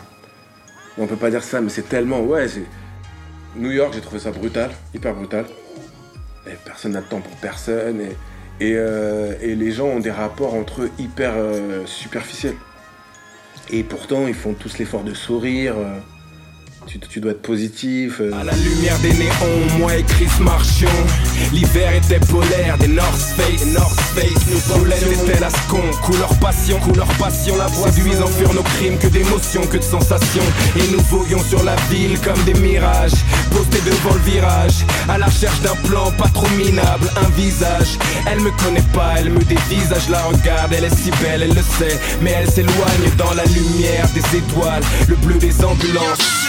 On 0.99 1.06
peut 1.06 1.16
pas 1.16 1.30
dire 1.30 1.42
ça, 1.42 1.60
mais 1.60 1.68
c'est 1.68 1.88
tellement. 1.88 2.20
Ouais, 2.20 2.49
c'est. 2.49 2.64
New 3.56 3.70
York, 3.70 3.92
j'ai 3.94 4.00
trouvé 4.00 4.20
ça 4.20 4.30
brutal, 4.30 4.70
hyper 4.94 5.14
brutal. 5.14 5.44
Personne 6.64 6.92
n'a 6.92 7.00
de 7.00 7.06
temps 7.06 7.20
pour 7.20 7.37
personne. 7.37 8.00
Et, 8.00 8.16
et, 8.60 8.75
euh, 8.76 9.34
et 9.40 9.54
les 9.54 9.72
gens 9.72 9.87
ont 9.87 10.00
des 10.00 10.10
rapports 10.10 10.54
entre 10.54 10.82
eux 10.82 10.90
hyper 10.99 11.32
euh, 11.34 11.84
superficiels. 11.87 12.56
Et 13.70 13.82
pourtant, 13.84 14.26
ils 14.26 14.34
font 14.34 14.54
tous 14.54 14.78
l'effort 14.78 15.04
de 15.04 15.14
sourire. 15.14 15.75
euh, 15.76 15.99
tu, 16.99 17.20
dois 17.20 17.32
être 17.32 17.42
positif. 17.42 18.20
euh. 18.20 18.32
À 18.32 18.44
la 18.44 18.52
lumière 18.52 18.99
des 19.00 19.12
néons, 19.12 19.78
moi 19.78 19.97
et 19.97 20.02
Chris 20.02 20.28
marchions. 20.40 20.88
L'hiver 21.52 21.92
était 21.94 22.20
polaire, 22.26 22.76
des 22.78 22.88
North 22.88 23.20
Face, 23.37 23.66
North 23.66 24.00
Face, 24.14 24.47
nous 24.50 24.75
pollen 24.75 24.99
des 24.99 25.32
Telascon. 25.32 25.82
Couleur 26.02 26.35
passion, 26.40 26.78
couleur 26.80 27.06
passion, 27.18 27.56
la 27.56 27.66
voix 27.66 27.90
séduisant 27.90 28.26
furent 28.26 28.54
nos 28.54 28.62
crimes, 28.62 28.99
que 28.99 29.09
d'émotions, 29.09 29.66
que 29.66 29.76
de 29.76 29.82
sensations. 29.82 30.42
Et 30.76 30.92
nous 30.92 31.00
voguions 31.02 31.42
sur 31.42 31.62
la 31.62 31.76
ville 31.90 32.18
comme 32.20 32.42
des 32.44 32.54
mirages, 32.54 33.12
postés 33.50 33.80
devant 33.85 34.14
le 34.14 34.30
virage, 34.30 34.85
à 35.09 35.18
la 35.18 35.26
recherche 35.26 35.61
d'un 35.61 35.76
plan 35.88 36.11
pas 36.12 36.28
trop 36.28 36.49
minable, 36.56 37.11
un 37.16 37.28
visage. 37.30 37.99
Elle 38.26 38.40
me 38.40 38.50
connaît 38.62 38.87
pas, 38.92 39.14
elle 39.18 39.30
me 39.30 39.40
dévisage, 39.40 40.09
la 40.09 40.23
regarde, 40.25 40.73
elle 40.73 40.85
est 40.85 40.97
si 40.97 41.11
belle, 41.23 41.42
elle 41.42 41.54
le 41.54 41.62
sait, 41.62 41.99
mais 42.20 42.32
elle 42.32 42.50
s'éloigne 42.50 43.11
dans 43.16 43.35
la 43.35 43.44
lumière 43.44 44.09
des 44.14 44.38
étoiles, 44.38 44.82
le 45.09 45.16
bleu 45.16 45.35
des 45.35 45.64
ambulances. 45.64 46.39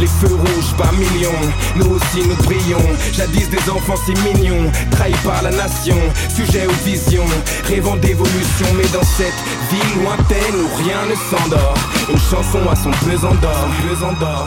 Les 0.00 0.06
feux 0.06 0.34
rouges 0.34 0.74
par 0.78 0.90
millions, 0.94 1.30
nous 1.76 1.90
aussi 1.94 2.26
nous 2.26 2.36
brillons. 2.36 2.88
Jadis 3.12 3.50
des 3.50 3.70
enfants 3.70 3.96
si 3.96 4.12
mignons, 4.24 4.72
trahis 4.90 5.12
par 5.22 5.42
la 5.42 5.50
nation, 5.50 5.96
sujet 6.34 6.66
aux 6.66 6.84
visions, 6.86 7.26
rêvant 7.64 7.96
d'évolution. 7.96 8.66
Mais 8.78 8.88
dans 8.94 9.04
cette 9.04 9.34
ville 9.70 10.02
lointaine 10.02 10.54
où 10.56 10.76
rien 10.82 11.04
ne 11.04 11.14
s'endort, 11.14 11.74
une 12.08 12.18
chanson 12.18 12.60
a 12.70 12.76
son 12.76 12.90
pesant 13.04 13.34
d'or. 13.42 14.46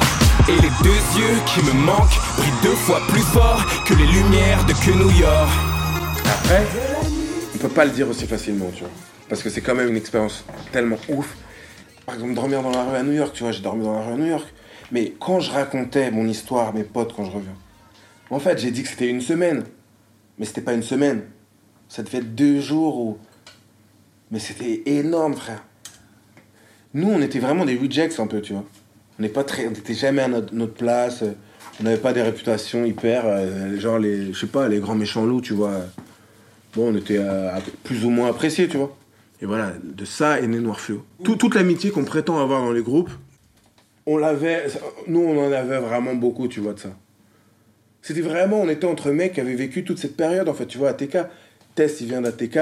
Et 0.50 0.56
les 0.56 0.72
deux 0.82 1.20
yeux 1.20 1.38
qui 1.46 1.62
me 1.64 1.74
manquent 1.86 2.20
brillent 2.36 2.64
deux 2.64 2.76
fois 2.76 3.00
plus 3.10 3.22
fort 3.22 3.64
que 3.86 3.94
les 3.94 4.08
lumières 4.08 4.66
de 4.66 4.74
New 4.92 5.12
York. 5.12 5.50
Après, 6.26 6.66
on 7.54 7.58
peut 7.60 7.70
pas 7.70 7.86
le 7.86 7.92
dire 7.92 8.10
aussi 8.10 8.26
facilement, 8.26 8.72
tu 8.74 8.82
vois. 8.82 8.92
Parce 9.30 9.44
que 9.44 9.52
c'est 9.52 9.62
quand 9.62 9.76
même 9.76 9.90
une 9.90 9.98
expérience 9.98 10.46
tellement 10.72 10.98
ouf. 11.10 11.28
Par 12.08 12.16
exemple, 12.16 12.34
dormir 12.34 12.64
dans 12.64 12.72
la 12.72 12.84
rue 12.86 12.98
à 12.98 13.04
New 13.04 13.14
York, 13.14 13.32
tu 13.36 13.44
vois, 13.44 13.52
j'ai 13.52 13.62
dormi 13.62 13.84
dans 13.84 13.94
la 13.94 14.02
rue 14.06 14.14
à 14.14 14.18
New 14.18 14.26
York. 14.26 14.48
Mais 14.92 15.14
quand 15.20 15.40
je 15.40 15.52
racontais 15.52 16.12
mon 16.12 16.28
histoire 16.28 16.70
à 16.70 16.72
mes 16.72 16.84
potes 16.84 17.14
quand 17.16 17.26
je 17.26 17.32
reviens, 17.32 17.56
en 18.30 18.40
fait, 18.40 18.58
j'ai 18.58 18.72
dit 18.72 18.84
que 18.84 18.90
c'était 18.90 19.10
une 19.10 19.22
semaine. 19.22 19.64
Mais 20.38 20.46
c'était 20.46 20.62
pas 20.62 20.74
une 20.74 20.84
semaine. 20.84 21.24
Ça 21.88 22.04
devait 22.04 22.20
être 22.20 22.36
deux 22.36 22.60
jours 22.60 23.00
ou. 23.00 23.18
Mais 24.32 24.40
c'était 24.40 24.82
énorme, 24.86 25.36
frère. 25.36 25.64
Nous, 26.94 27.08
on 27.08 27.22
était 27.22 27.40
vraiment 27.40 27.66
des 27.66 27.76
rejects 27.76 28.20
un 28.20 28.28
peu, 28.28 28.42
tu 28.42 28.54
vois. 28.54 28.66
On 29.20 29.22
n'est 29.22 29.30
pas 29.30 29.44
très, 29.44 29.68
on 29.68 29.72
n'était 29.72 29.94
jamais 29.94 30.24
à 30.24 30.28
notre, 30.28 30.74
place. 30.74 31.24
On 31.80 31.84
n'avait 31.84 31.98
pas 31.98 32.14
des 32.14 32.22
réputations 32.22 32.86
hyper, 32.86 33.24
euh, 33.26 33.80
genre 33.80 34.00
les, 34.00 34.34
je 34.34 34.40
sais 34.40 34.48
pas, 34.48 34.68
les 34.68 34.80
grands 34.80 34.96
méchants 34.96 35.26
loups, 35.26 35.42
tu 35.42 35.54
vois. 35.54 35.82
Bon, 36.76 36.92
on 36.92 36.98
était 36.98 37.18
euh, 37.20 37.52
plus 37.84 38.06
ou 38.06 38.10
moins 38.10 38.30
appréciés, 38.30 38.68
tu 38.68 38.78
vois. 38.78 38.96
Et 39.42 39.46
voilà, 39.46 39.74
de 39.84 40.06
ça 40.06 40.40
est 40.40 40.48
né 40.48 40.60
Noir 40.60 40.80
toute 41.24 41.56
l'amitié 41.56 41.92
qu'on 41.92 42.06
prétend 42.06 42.40
avoir 42.40 42.62
dans 42.62 42.72
les 42.72 42.82
groupes, 42.82 43.12
on 44.06 44.18
l'avait, 44.18 44.68
nous 45.08 45.20
on 45.22 45.48
en 45.48 45.52
avait 45.52 45.80
vraiment 45.80 46.16
beaucoup, 46.16 46.48
tu 46.48 46.60
vois, 46.60 46.74
de 46.74 46.80
ça. 46.80 46.96
C'était 48.02 48.22
vraiment, 48.22 48.62
on 48.62 48.70
était 48.70 48.86
entre 48.86 49.12
mecs 49.12 49.34
qui 49.34 49.42
avaient 49.42 49.56
vécu 49.56 49.84
toute 49.86 49.98
cette 49.98 50.18
période, 50.18 50.50
en 50.50 50.54
fait, 50.54 50.66
tu 50.66 50.78
vois, 50.78 50.90
ATK. 50.90 51.18
Tess, 51.76 52.02
il 52.02 52.08
vient 52.08 52.22
d'ATK. 52.22 52.60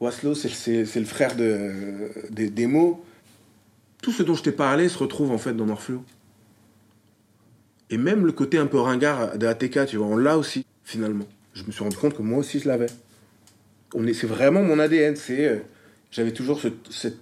Waslo, 0.00 0.34
c'est 0.34 0.48
c'est- 0.48 0.84
c'est 0.86 0.98
le 1.00 1.06
frère 1.06 1.36
de, 1.36 2.10
des 2.30 2.50
démos. 2.50 2.96
Tout 4.02 4.12
ce 4.12 4.22
dont 4.22 4.34
je 4.34 4.42
t'ai 4.42 4.52
parlé 4.52 4.88
se 4.88 4.98
retrouve 4.98 5.30
en 5.30 5.38
fait 5.38 5.52
dans 5.54 5.76
Fluo. 5.76 6.02
Et 7.90 7.98
même 7.98 8.24
le 8.24 8.32
côté 8.32 8.56
un 8.58 8.66
peu 8.66 8.78
ringard 8.78 9.36
de 9.36 9.52
tu 9.86 9.96
vois, 9.96 10.06
on 10.06 10.16
l'a 10.16 10.38
aussi, 10.38 10.64
finalement. 10.84 11.26
Je 11.54 11.64
me 11.64 11.72
suis 11.72 11.82
rendu 11.82 11.96
compte 11.96 12.16
que 12.16 12.22
moi 12.22 12.38
aussi 12.38 12.60
je 12.60 12.68
l'avais. 12.68 12.86
On 13.94 14.06
est, 14.06 14.14
c'est 14.14 14.26
vraiment 14.26 14.62
mon 14.62 14.78
ADN. 14.78 15.16
C'est, 15.16 15.46
euh, 15.46 15.58
j'avais 16.10 16.32
toujours 16.32 16.60
ce, 16.60 16.68
cet 16.90 17.16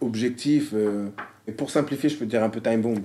objectif. 0.00 0.70
euh, 0.74 1.08
et 1.46 1.52
pour 1.52 1.70
simplifier, 1.70 2.08
je 2.08 2.16
peux 2.16 2.24
te 2.26 2.30
dire 2.30 2.42
un 2.42 2.48
peu 2.48 2.60
time 2.60 2.80
bomb. 2.82 3.00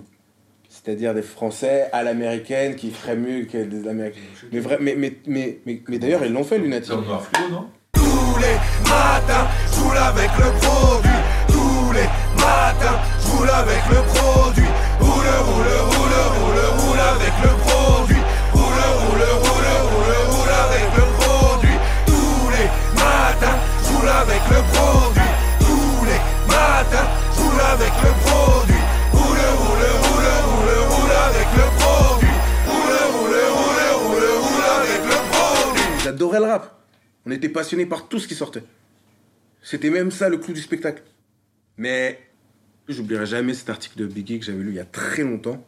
C'est-à-dire 0.70 1.14
des 1.14 1.22
Français 1.22 1.90
à 1.94 2.04
l'américaine 2.04 2.76
qui 2.76 2.92
feraient 2.92 3.16
mieux 3.16 3.46
que 3.46 3.64
des 3.64 3.88
Américains. 3.88 4.20
Mais, 4.52 4.60
vrai, 4.60 4.78
mais, 4.82 4.96
mais, 4.96 5.14
mais, 5.26 5.60
mais, 5.66 5.82
mais 5.88 5.98
d'ailleurs, 6.00 6.26
ils 6.26 6.34
l'ont 6.34 6.44
fait, 6.44 6.58
Lunatic. 6.60 6.92
Non? 6.92 7.68
Tous 7.94 8.38
les 8.40 8.56
matins, 8.84 9.48
je 9.72 9.80
roule 9.80 9.98
avec 9.98 10.30
le 10.38 10.52
produit. 10.60 11.22
Tous 11.48 11.92
les 11.94 12.08
matins, 12.36 13.00
je 13.22 13.28
roule 13.38 13.50
avec 13.50 13.82
le 13.90 14.02
produit. 14.14 14.70
Roule, 15.00 15.32
roule, 15.48 15.74
roule, 15.90 16.18
roule, 16.36 16.62
roule 16.82 17.00
avec 17.00 17.34
le 17.42 17.52
produit. 17.64 18.24
Roule, 18.52 18.86
roule, 19.00 19.26
roule, 19.46 19.70
roule, 19.90 20.14
roule 20.36 20.54
avec 20.66 20.88
le 20.98 21.06
produit. 21.18 21.78
Tous 22.06 22.50
les 22.52 22.68
matins, 23.00 23.58
je 23.82 23.94
roule 23.96 24.10
avec 24.10 24.42
le 24.50 24.62
produit. 24.74 25.15
Roule, 27.76 27.84
le 27.84 28.14
produit. 28.24 28.84
Roule, 29.12 29.44
roule, 29.60 29.86
roule, 34.48 34.64
avec 34.72 35.02
le 35.04 35.18
produit. 35.28 36.04
J'adorais 36.04 36.40
le 36.40 36.46
rap. 36.46 36.80
On 37.26 37.32
était 37.32 37.50
passionnés 37.50 37.86
par 37.86 38.08
tout 38.08 38.20
ce 38.20 38.28
qui 38.30 38.36
sortait. 38.36 38.64
C'était 39.62 39.90
même 39.90 40.12
ça 40.12 40.30
le 40.30 40.38
clou 40.38 40.54
du 40.54 40.62
spectacle. 40.62 41.04
Mais 41.78 42.20
j'oublierai 42.88 43.26
jamais 43.26 43.54
cet 43.54 43.70
article 43.70 43.98
de 43.98 44.06
Biggie 44.06 44.40
que 44.40 44.46
j'avais 44.46 44.64
lu 44.64 44.70
il 44.70 44.76
y 44.76 44.80
a 44.80 44.86
très 44.86 45.24
longtemps, 45.24 45.62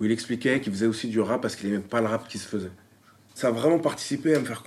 où 0.00 0.04
il 0.04 0.12
expliquait 0.12 0.60
qu'il 0.60 0.72
faisait 0.72 0.86
aussi 0.86 1.08
du 1.08 1.20
rap 1.20 1.40
parce 1.40 1.56
qu'il 1.56 1.70
n'aimait 1.70 1.82
pas 1.82 2.02
le 2.02 2.08
rap 2.08 2.28
qui 2.28 2.36
se 2.38 2.46
faisait. 2.46 2.72
Ça 3.34 3.48
a 3.48 3.50
vraiment 3.52 3.78
participé 3.78 4.34
à 4.34 4.40
me 4.40 4.44
faire, 4.44 4.62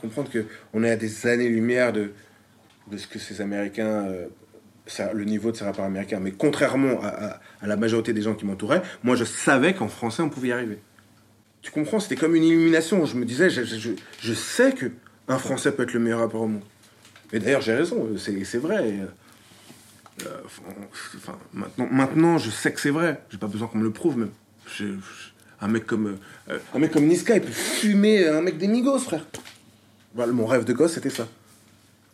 comprendre 0.00 0.28
qu'on 0.30 0.82
est 0.82 0.90
à 0.90 0.96
des 0.96 1.26
années-lumière 1.28 1.92
de, 1.92 2.12
de 2.90 2.96
ce 2.96 3.06
que 3.06 3.20
ces 3.20 3.40
Américains, 3.40 4.06
euh, 4.06 4.26
le 5.12 5.24
niveau 5.24 5.50
de 5.50 5.56
ces 5.56 5.64
rappeurs 5.64 5.84
américains. 5.84 6.20
Mais 6.20 6.32
contrairement 6.32 7.00
à, 7.02 7.40
la 7.66 7.76
majorité 7.76 8.12
des 8.12 8.22
gens 8.22 8.34
qui 8.34 8.44
m'entouraient, 8.46 8.82
moi 9.02 9.16
je 9.16 9.24
savais 9.24 9.74
qu'en 9.74 9.88
français 9.88 10.22
on 10.22 10.28
pouvait 10.28 10.48
y 10.48 10.52
arriver. 10.52 10.78
Tu 11.62 11.72
comprends? 11.72 11.98
C'était 11.98 12.14
comme 12.14 12.36
une 12.36 12.44
illumination. 12.44 13.04
Je 13.06 13.16
me 13.16 13.24
disais, 13.24 13.50
je, 13.50 14.32
sais 14.34 14.72
que 14.72 14.86
un 15.26 15.38
Français 15.38 15.72
peut 15.72 15.82
être 15.82 15.94
le 15.94 15.98
meilleur 15.98 16.20
rappeur 16.20 16.42
au 16.42 16.46
monde. 16.46 16.62
Et 17.32 17.40
d'ailleurs, 17.40 17.60
j'ai 17.60 17.74
raison, 17.74 18.06
c'est 18.16 18.58
vrai. 18.58 19.00
Euh, 20.24 20.26
enfin, 21.16 21.36
maintenant, 21.52 21.88
maintenant, 21.90 22.38
je 22.38 22.50
sais 22.50 22.72
que 22.72 22.80
c'est 22.80 22.90
vrai. 22.90 23.20
J'ai 23.30 23.38
pas 23.38 23.48
besoin 23.48 23.66
qu'on 23.66 23.78
me 23.78 23.82
le 23.82 23.90
prouve 23.90 24.16
même. 24.16 24.30
Je- 24.66 24.84
je- 24.84 25.30
un 25.60 25.66
mec 25.66 25.86
comme 25.86 26.18
euh, 26.48 26.58
un 26.72 26.78
mec 26.78 26.92
comme 26.92 27.06
Niska, 27.06 27.34
il 27.34 27.40
peut 27.42 27.50
fumer 27.50 28.28
un 28.28 28.42
mec 28.42 28.58
des 28.58 28.68
Migos, 28.68 29.00
frère. 29.00 29.26
Voilà, 30.14 30.32
mon 30.32 30.46
rêve 30.46 30.64
de 30.64 30.72
gosse, 30.72 30.92
c'était 30.94 31.10
ça. 31.10 31.26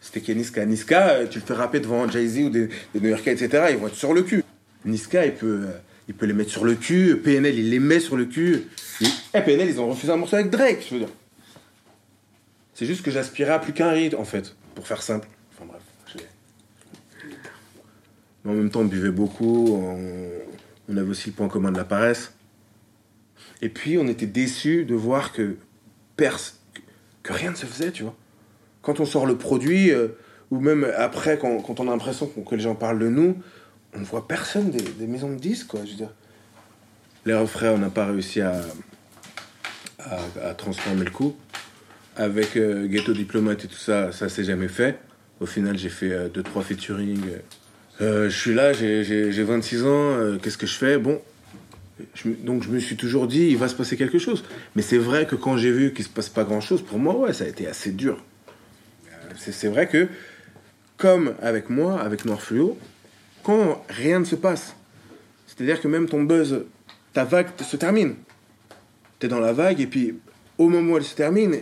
C'était 0.02 0.32
a 0.32 0.34
Niska? 0.34 0.66
Niska, 0.66 1.08
euh, 1.10 1.26
tu 1.28 1.38
le 1.38 1.44
fais 1.44 1.54
rapper 1.54 1.78
devant 1.80 2.08
Jay-Z 2.08 2.38
ou 2.40 2.50
des, 2.50 2.66
des 2.92 3.00
New 3.00 3.08
Yorkais, 3.08 3.32
etc. 3.32 3.68
Ils 3.70 3.76
vont 3.76 3.86
être 3.86 3.94
sur 3.94 4.12
le 4.12 4.22
cul. 4.22 4.42
Niska, 4.84 5.24
il 5.24 5.34
peut, 5.34 5.66
euh, 5.68 5.72
il 6.08 6.14
peut 6.14 6.26
les 6.26 6.32
mettre 6.32 6.50
sur 6.50 6.64
le 6.64 6.74
cul. 6.74 7.16
PNL, 7.22 7.56
il 7.56 7.70
les 7.70 7.78
met 7.78 8.00
sur 8.00 8.16
le 8.16 8.24
cul. 8.26 8.64
Et, 9.00 9.06
eh, 9.34 9.40
PNL, 9.40 9.68
ils 9.70 9.80
ont 9.80 9.88
refusé 9.88 10.12
un 10.12 10.16
morceau 10.16 10.34
avec 10.36 10.50
Drake, 10.50 10.84
je 10.88 10.94
veux 10.94 11.00
dire. 11.00 11.08
C'est 12.74 12.84
juste 12.84 13.02
que 13.04 13.12
j'aspirais 13.12 13.52
à 13.52 13.58
plus 13.60 13.72
qu'un 13.72 13.94
hit, 13.94 14.14
en 14.14 14.24
fait, 14.24 14.56
pour 14.74 14.86
faire 14.88 15.02
simple. 15.02 15.28
Enfin 15.54 15.66
bref. 15.66 15.82
Mais 18.44 18.50
en 18.50 18.54
même 18.54 18.70
temps, 18.70 18.80
on 18.80 18.86
buvait 18.86 19.12
beaucoup. 19.12 19.68
On, 19.68 19.98
on 20.88 20.96
avait 20.96 21.08
aussi 21.08 21.28
le 21.28 21.34
point 21.36 21.48
commun 21.48 21.70
de 21.70 21.76
la 21.78 21.84
paresse. 21.84 22.32
Et 23.60 23.68
puis, 23.68 23.98
on 23.98 24.08
était 24.08 24.26
déçus 24.26 24.84
de 24.84 24.96
voir 24.96 25.32
que, 25.32 25.54
pers- 26.16 26.54
que 27.22 27.32
rien 27.32 27.52
ne 27.52 27.56
se 27.56 27.66
faisait, 27.66 27.92
tu 27.92 28.02
vois. 28.02 28.16
Quand 28.82 29.00
on 29.00 29.06
sort 29.06 29.26
le 29.26 29.36
produit, 29.36 29.90
euh, 29.90 30.08
ou 30.50 30.60
même 30.60 30.86
après, 30.96 31.38
quand, 31.38 31.80
on 31.80 31.88
a 31.88 31.90
l'impression 31.90 32.26
qu'on- 32.26 32.42
que 32.42 32.54
les 32.54 32.62
gens 32.62 32.74
parlent 32.74 32.98
de 32.98 33.08
nous, 33.08 33.36
on 33.94 34.00
ne 34.00 34.04
voit 34.04 34.26
personne 34.26 34.70
des, 34.70 35.06
maisons 35.06 35.30
de 35.30 35.38
disques, 35.38 35.68
quoi. 35.68 35.80
Les 37.24 37.34
refrains, 37.34 37.70
on 37.70 37.78
n'a 37.78 37.90
pas 37.90 38.06
réussi 38.06 38.40
à, 38.40 38.60
transformer 40.56 41.04
le 41.04 41.10
coup. 41.10 41.36
Avec 42.16 42.56
euh, 42.56 42.86
Ghetto 42.88 43.12
Diplomate 43.12 43.64
et 43.64 43.68
tout 43.68 43.78
ça, 43.78 44.12
ça 44.12 44.28
s'est 44.28 44.44
jamais 44.44 44.68
fait. 44.68 44.98
Au 45.40 45.46
final, 45.46 45.78
j'ai 45.78 45.88
fait 45.88 46.28
2-3 46.28 46.62
featuring. 46.62 47.20
Euh, 48.00 48.28
je 48.28 48.36
suis 48.36 48.52
là, 48.54 48.72
j'ai- 48.72 49.04
j'ai 49.04 49.32
j'ai 49.32 49.42
26 49.44 49.84
ans, 49.84 49.86
euh, 49.88 50.38
qu'est-ce 50.42 50.58
que 50.58 50.66
je 50.66 50.74
fais? 50.74 50.98
Bon, 50.98 51.20
donc 52.40 52.62
je 52.62 52.70
me 52.70 52.78
suis 52.80 52.96
toujours 52.96 53.26
dit, 53.26 53.48
il 53.48 53.56
va 53.56 53.68
se 53.68 53.74
passer 53.74 53.96
quelque 53.96 54.18
chose. 54.18 54.44
Mais 54.76 54.82
c'est 54.82 54.98
vrai 54.98 55.26
que 55.26 55.36
quand 55.36 55.56
j'ai 55.56 55.70
vu 55.72 55.92
qu'il 55.92 56.04
se 56.04 56.10
passe 56.10 56.28
pas 56.28 56.44
grand-chose, 56.44 56.82
pour 56.82 56.98
moi, 56.98 57.16
ouais, 57.16 57.32
ça 57.32 57.44
a 57.44 57.46
été 57.48 57.66
assez 57.66 57.92
dur. 57.92 58.22
C'est 59.36 59.68
vrai 59.68 59.88
que, 59.88 60.08
comme 60.96 61.34
avec 61.42 61.70
moi, 61.70 62.00
avec 62.00 62.24
Noir 62.24 62.40
Fluo, 62.40 62.78
quand 63.42 63.84
rien 63.88 64.20
ne 64.20 64.24
se 64.24 64.36
passe, 64.36 64.74
c'est-à-dire 65.46 65.80
que 65.80 65.88
même 65.88 66.08
ton 66.08 66.22
buzz, 66.22 66.64
ta 67.12 67.24
vague 67.24 67.48
se 67.60 67.76
termine. 67.76 68.14
T'es 69.18 69.28
dans 69.28 69.40
la 69.40 69.52
vague 69.52 69.80
et 69.80 69.86
puis 69.86 70.14
au 70.58 70.68
moment 70.68 70.94
où 70.94 70.96
elle 70.96 71.04
se 71.04 71.14
termine, 71.14 71.56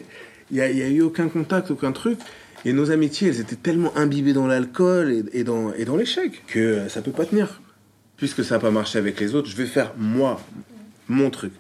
il 0.51 0.57
n'y 0.57 0.61
a, 0.61 0.65
a 0.65 0.89
eu 0.89 1.03
aucun 1.03 1.29
contact, 1.29 1.71
aucun 1.71 1.93
truc. 1.93 2.19
Et 2.65 2.73
nos 2.73 2.91
amitiés, 2.91 3.29
elles 3.29 3.41
étaient 3.41 3.57
tellement 3.57 3.97
imbibées 3.97 4.33
dans 4.33 4.47
l'alcool 4.47 5.25
et, 5.33 5.45
dans, 5.45 5.73
l'échec 5.97 6.43
que 6.47 6.59
euh, 6.59 6.89
ça 6.89 7.01
peut 7.01 7.11
pas 7.11 7.25
tenir. 7.25 7.61
Puisque 8.17 8.45
ça 8.45 8.57
n'a 8.57 8.61
pas 8.61 8.71
marché 8.71 8.99
avec 8.99 9.19
les 9.19 9.35
autres, 9.35 9.49
je 9.49 9.57
vais 9.57 9.67
faire 9.67 9.95
moi, 9.97 10.41
mon 11.09 11.31
truc. 11.31 11.53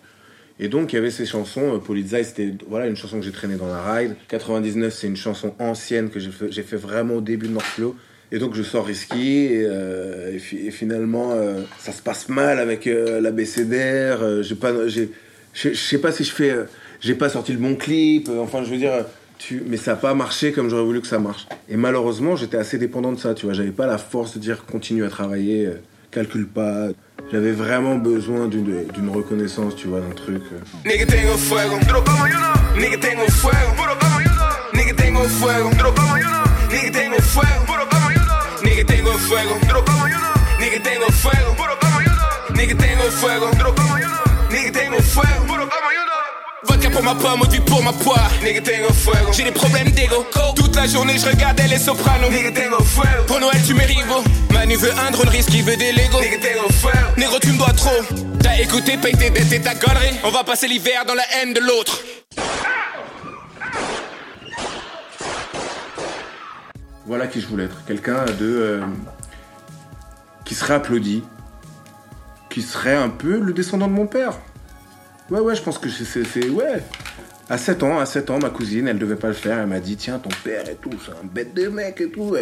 Et 0.62 0.68
donc 0.68 0.92
il 0.92 0.96
y 0.96 0.98
avait 0.98 1.10
ces 1.10 1.24
chansons, 1.24 1.76
euh, 1.76 1.78
Polizei, 1.78 2.22
c'était 2.22 2.52
voilà, 2.68 2.86
une 2.86 2.94
chanson 2.94 3.18
que 3.18 3.24
j'ai 3.24 3.32
traînée 3.32 3.56
dans 3.56 3.66
la 3.66 3.82
ride. 3.82 4.14
99, 4.28 4.92
c'est 4.92 5.06
une 5.06 5.16
chanson 5.16 5.54
ancienne 5.58 6.10
que 6.10 6.20
j'ai 6.20 6.62
fait, 6.62 6.76
vraiment 6.76 7.14
au 7.14 7.20
début 7.22 7.48
de 7.48 7.54
Northflow. 7.54 7.96
Et 8.30 8.38
donc 8.38 8.54
je 8.54 8.62
sors 8.62 8.86
Risky 8.86 9.46
et, 9.46 9.64
euh, 9.64 10.38
finalement 10.38 11.32
euh, 11.32 11.62
ça 11.78 11.92
se 11.92 12.02
passe 12.02 12.28
mal 12.28 12.60
avec 12.60 12.84
la 12.84 13.30
BCDR. 13.32 14.42
j'ai 14.42 14.54
pas, 14.54 14.86
j'ai, 14.86 15.10
je 15.54 15.74
sais 15.74 15.98
pas 15.98 16.12
si 16.12 16.24
je 16.24 16.32
fais, 16.32 16.54
j'ai 17.00 17.14
pas 17.14 17.30
sorti 17.30 17.52
le 17.52 17.58
bon 17.58 17.74
clip. 17.74 18.28
enfin 18.38 18.62
je 18.62 18.70
veux 18.70 18.76
dire, 18.76 19.06
mais 19.66 19.78
ça 19.78 19.94
a 19.94 19.96
pas 19.96 20.14
marché 20.14 20.52
comme 20.52 20.68
j'aurais 20.68 20.84
voulu 20.84 21.00
que 21.00 21.08
ça 21.08 21.18
marche. 21.18 21.48
Et 21.70 21.76
malheureusement 21.76 22.36
j'étais 22.36 22.58
assez 22.58 22.76
dépendant 22.76 23.12
de 23.12 23.18
ça. 23.18 23.32
Tu 23.32 23.46
vois, 23.46 23.54
j'avais 23.54 23.72
pas 23.72 23.86
la 23.86 23.98
force 23.98 24.34
de 24.34 24.38
dire 24.38 24.66
continue 24.66 25.04
à 25.04 25.08
travailler, 25.08 25.70
calcule 26.10 26.46
pas. 26.46 26.90
J'avais 27.32 27.52
vraiment 27.52 27.94
besoin 27.94 28.48
d'une, 28.48 29.08
reconnaissance, 29.08 29.76
tu 29.76 29.86
vois, 29.86 30.00
d'un 30.00 30.10
truc. 30.10 30.42
No. 46.68 46.90
pour 46.90 47.02
ma 47.02 47.14
pomme, 47.14 47.46
du 47.48 47.60
pour 47.60 47.82
ma 47.82 47.92
poire. 47.92 48.30
Nigga 48.42 48.60
tengo 48.60 48.92
fuego. 48.92 49.32
J'ai 49.32 49.44
des 49.44 49.52
problèmes 49.52 49.90
d'ego. 49.90 50.26
Toute 50.56 50.76
la 50.76 50.86
journée, 50.86 51.18
je 51.18 51.26
regardais 51.26 51.66
les 51.68 51.78
sopranos. 51.78 52.30
Nigga 52.30 52.52
tengo 52.52 52.82
fuego. 52.82 53.24
Pour 53.26 53.40
Noël, 53.40 53.62
tu 53.66 53.74
m'érivo. 53.74 54.22
Manu 54.52 54.76
veut 54.76 54.92
un 55.06 55.10
drone 55.10 55.28
risque, 55.28 55.52
il 55.54 55.62
veut 55.62 55.76
des 55.76 55.92
Lego. 55.92 56.20
Nigga 56.20 56.38
tengo 56.38 56.68
fuego. 56.70 57.08
Négro, 57.16 57.38
tu 57.40 57.52
me 57.52 57.58
dois 57.58 57.72
trop. 57.72 58.02
T'as 58.42 58.58
écouté, 58.58 58.96
paye 58.98 59.16
tes 59.16 59.30
dettes 59.30 59.52
et 59.52 59.60
ta 59.60 59.74
connerie. 59.74 60.18
On 60.24 60.30
va 60.30 60.44
passer 60.44 60.68
l'hiver 60.68 61.04
dans 61.06 61.14
la 61.14 61.24
haine 61.40 61.54
de 61.54 61.60
l'autre. 61.60 62.02
Voilà 67.06 67.26
qui 67.26 67.40
je 67.40 67.46
voulais 67.46 67.64
être. 67.64 67.84
Quelqu'un 67.86 68.24
de. 68.26 68.34
euh, 68.40 68.80
qui 70.44 70.54
serait 70.54 70.74
applaudi. 70.74 71.22
Qui 72.50 72.62
serait 72.62 72.96
un 72.96 73.08
peu 73.08 73.38
le 73.38 73.52
descendant 73.52 73.86
de 73.86 73.92
mon 73.92 74.06
père. 74.06 74.32
Ouais, 75.30 75.40
ouais, 75.40 75.54
je 75.54 75.62
pense 75.62 75.78
que 75.78 75.88
c'est. 75.88 76.48
ouais. 76.50 76.82
À 77.48 77.58
7 77.58 77.82
ans, 77.82 77.98
à 77.98 78.06
7 78.06 78.30
ans, 78.30 78.38
ma 78.38 78.50
cousine, 78.50 78.86
elle 78.88 78.98
devait 78.98 79.16
pas 79.16 79.28
le 79.28 79.34
faire. 79.34 79.58
Elle 79.58 79.66
m'a 79.66 79.80
dit 79.80 79.96
Tiens, 79.96 80.18
ton 80.18 80.30
père 80.44 80.68
et 80.68 80.76
tout, 80.76 80.90
c'est 81.04 81.12
un 81.12 81.24
bête 81.24 81.54
de 81.54 81.68
mec 81.68 82.00
et 82.00 82.10
tout. 82.10 82.36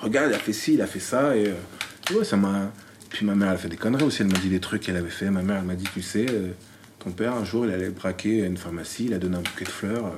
regarde, 0.00 0.30
il 0.30 0.34
a 0.34 0.38
fait 0.38 0.52
ci, 0.52 0.74
il 0.74 0.82
a 0.82 0.86
fait 0.86 1.00
ça. 1.00 1.36
Et. 1.36 1.48
euh, 1.48 2.18
ouais, 2.18 2.24
ça 2.24 2.36
m'a. 2.36 2.70
Puis 3.10 3.24
ma 3.24 3.34
mère, 3.34 3.48
elle 3.48 3.54
a 3.54 3.58
fait 3.58 3.68
des 3.68 3.76
conneries 3.76 4.04
aussi. 4.04 4.22
Elle 4.22 4.28
m'a 4.28 4.38
dit 4.38 4.48
des 4.48 4.60
trucs 4.60 4.82
qu'elle 4.82 4.96
avait 4.96 5.08
fait. 5.08 5.30
Ma 5.30 5.42
mère, 5.42 5.58
elle 5.58 5.66
m'a 5.66 5.74
dit 5.74 5.86
Tu 5.92 6.02
sais, 6.02 6.26
euh, 6.28 6.48
ton 6.98 7.10
père, 7.10 7.34
un 7.34 7.44
jour, 7.44 7.66
il 7.66 7.72
allait 7.72 7.90
braquer 7.90 8.40
une 8.44 8.56
pharmacie, 8.56 9.06
il 9.06 9.14
a 9.14 9.18
donné 9.18 9.36
un 9.36 9.40
bouquet 9.40 9.64
de 9.64 9.70
fleurs. 9.70 10.06
euh, 10.06 10.10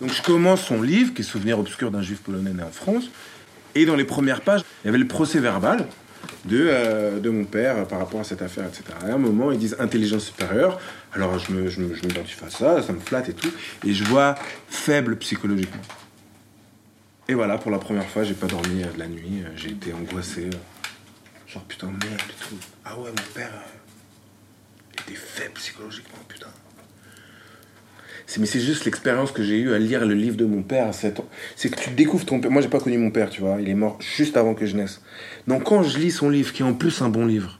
donc 0.00 0.10
je 0.12 0.22
commence 0.22 0.62
son 0.64 0.82
livre, 0.82 1.14
qui 1.14 1.22
est 1.22 1.24
Souvenir 1.24 1.58
obscur 1.60 1.90
d'un 1.92 2.02
juif 2.02 2.20
polonais 2.22 2.52
né 2.52 2.62
en 2.62 2.72
France. 2.72 3.04
Et 3.74 3.86
dans 3.86 3.94
les 3.96 4.04
premières 4.04 4.40
pages, 4.40 4.62
il 4.82 4.86
y 4.86 4.88
avait 4.88 4.98
le 4.98 5.06
procès 5.06 5.38
verbal 5.38 5.86
de, 6.44 6.66
euh, 6.68 7.20
de 7.20 7.30
mon 7.30 7.44
père 7.44 7.86
par 7.86 7.98
rapport 8.00 8.20
à 8.20 8.24
cette 8.24 8.42
affaire, 8.42 8.66
etc. 8.66 8.84
À 9.02 9.12
un 9.12 9.18
moment, 9.18 9.52
ils 9.52 9.58
disent 9.58 9.76
intelligence 9.78 10.24
supérieure. 10.26 10.80
Alors 11.12 11.38
je 11.38 11.52
me- 11.52 11.68
je 11.68 11.80
je 11.94 12.06
m'identifie 12.06 12.44
à 12.44 12.50
ça, 12.50 12.82
ça 12.82 12.92
me 12.92 13.00
flatte 13.00 13.28
et 13.28 13.34
tout. 13.34 13.52
Et 13.86 13.92
je 13.94 14.04
vois 14.04 14.34
faible 14.68 15.16
psychologiquement. 15.18 15.82
Et 17.28 17.34
voilà, 17.34 17.56
pour 17.58 17.70
la 17.70 17.78
première 17.78 18.08
fois, 18.08 18.24
j'ai 18.24 18.34
pas 18.34 18.48
dormi 18.48 18.82
euh, 18.82 18.92
de 18.92 18.98
la 18.98 19.06
nuit. 19.06 19.42
euh, 19.44 19.48
J'ai 19.56 19.70
été 19.70 19.92
angoissé. 19.92 20.50
Genre 21.46 21.62
putain, 21.64 21.86
merde 21.86 22.02
et 22.28 22.44
tout. 22.48 22.56
Ah 22.84 22.98
ouais, 22.98 23.10
mon 23.10 23.32
père 23.34 23.52
était 25.06 25.14
faible 25.14 25.54
psychologiquement, 25.54 26.18
putain. 26.28 26.46
Mais 28.38 28.46
c'est 28.46 28.60
juste 28.60 28.84
l'expérience 28.84 29.32
que 29.32 29.42
j'ai 29.42 29.58
eue 29.58 29.72
à 29.72 29.78
lire 29.78 30.06
le 30.06 30.14
livre 30.14 30.36
de 30.36 30.44
mon 30.44 30.62
père 30.62 30.86
à 30.86 30.92
7 30.92 31.20
ans. 31.20 31.28
C'est 31.56 31.68
que 31.68 31.80
tu 31.80 31.90
découvres 31.90 32.24
ton 32.24 32.40
père. 32.40 32.50
Moi, 32.50 32.62
j'ai 32.62 32.68
pas 32.68 32.80
connu 32.80 32.98
mon 32.98 33.10
père, 33.10 33.30
tu 33.30 33.40
vois. 33.40 33.58
Il 33.60 33.68
est 33.68 33.74
mort 33.74 33.98
juste 34.00 34.36
avant 34.36 34.54
que 34.54 34.66
je 34.66 34.76
naisse. 34.76 35.02
Donc, 35.46 35.64
quand 35.64 35.82
je 35.82 35.98
lis 35.98 36.10
son 36.10 36.30
livre, 36.30 36.52
qui 36.52 36.62
est 36.62 36.66
en 36.66 36.74
plus 36.74 37.02
un 37.02 37.08
bon 37.08 37.26
livre, 37.26 37.58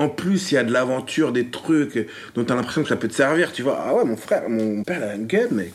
en 0.00 0.08
plus, 0.08 0.50
il 0.50 0.54
y 0.54 0.58
a 0.58 0.64
de 0.64 0.72
l'aventure, 0.72 1.30
des 1.30 1.48
trucs 1.48 2.08
dont 2.34 2.42
tu 2.42 2.52
as 2.52 2.56
l'impression 2.56 2.82
que 2.82 2.88
ça 2.88 2.96
peut 2.96 3.08
te 3.08 3.14
servir, 3.14 3.52
tu 3.52 3.62
vois. 3.62 3.84
Ah 3.84 3.94
ouais, 3.94 4.04
mon 4.06 4.16
frère, 4.16 4.48
mon 4.48 4.82
père, 4.82 4.98
il 4.98 5.04
a 5.04 5.14
une 5.14 5.26
gueule, 5.26 5.52
mec. 5.52 5.72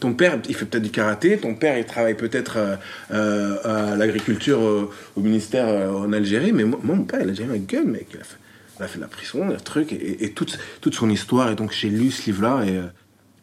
Ton 0.00 0.12
père, 0.12 0.38
il 0.46 0.54
fait 0.54 0.66
peut-être 0.66 0.82
du 0.82 0.90
karaté. 0.90 1.38
Ton 1.38 1.54
père, 1.54 1.78
il 1.78 1.86
travaille 1.86 2.14
peut-être 2.14 2.58
euh, 2.58 2.76
euh, 3.10 3.92
à 3.92 3.96
l'agriculture 3.96 4.60
au 4.60 5.20
ministère 5.20 5.66
euh, 5.66 5.90
en 5.92 6.12
Algérie. 6.12 6.52
Mais 6.52 6.64
moi, 6.64 6.78
mon 6.82 7.04
père, 7.04 7.20
il 7.22 7.28
a 7.28 7.32
déjà 7.32 7.44
une 7.44 7.64
gueule, 7.64 7.86
mec. 7.86 8.08
Il 8.12 8.20
a 8.82 8.86
fait, 8.86 8.98
de 8.98 9.02
la 9.02 9.08
prison, 9.08 9.48
un 9.48 9.54
truc, 9.54 9.92
et, 9.92 10.32
toute, 10.32 10.58
toute 10.82 10.94
son 10.94 11.08
histoire. 11.08 11.50
Et 11.50 11.54
donc, 11.54 11.72
j'ai 11.72 11.88
lu 11.88 12.10
ce 12.10 12.26
livre-là. 12.26 12.64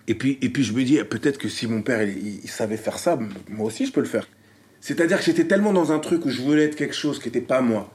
Et, 0.08 0.16
puis, 0.16 0.38
et 0.42 0.50
puis, 0.50 0.64
je 0.64 0.74
me 0.74 0.84
dis, 0.84 0.98
peut-être 1.04 1.38
que 1.38 1.50
si 1.50 1.68
mon 1.68 1.82
père, 1.82 2.02
il, 2.04 2.48
savait 2.50 2.78
faire 2.78 2.98
ça, 2.98 3.18
moi 3.50 3.68
aussi, 3.68 3.86
je 3.86 3.92
peux 3.92 4.02
le 4.02 4.08
faire. 4.08 4.28
C'est-à-dire 4.80 5.20
que 5.20 5.24
j'étais 5.24 5.46
tellement 5.46 5.74
dans 5.74 5.92
un 5.92 6.00
truc 6.00 6.26
où 6.26 6.30
je 6.30 6.42
voulais 6.42 6.64
être 6.64 6.76
quelque 6.76 6.96
chose 6.96 7.20
qui 7.20 7.28
n'était 7.28 7.42
pas 7.42 7.62
moi. 7.62 7.94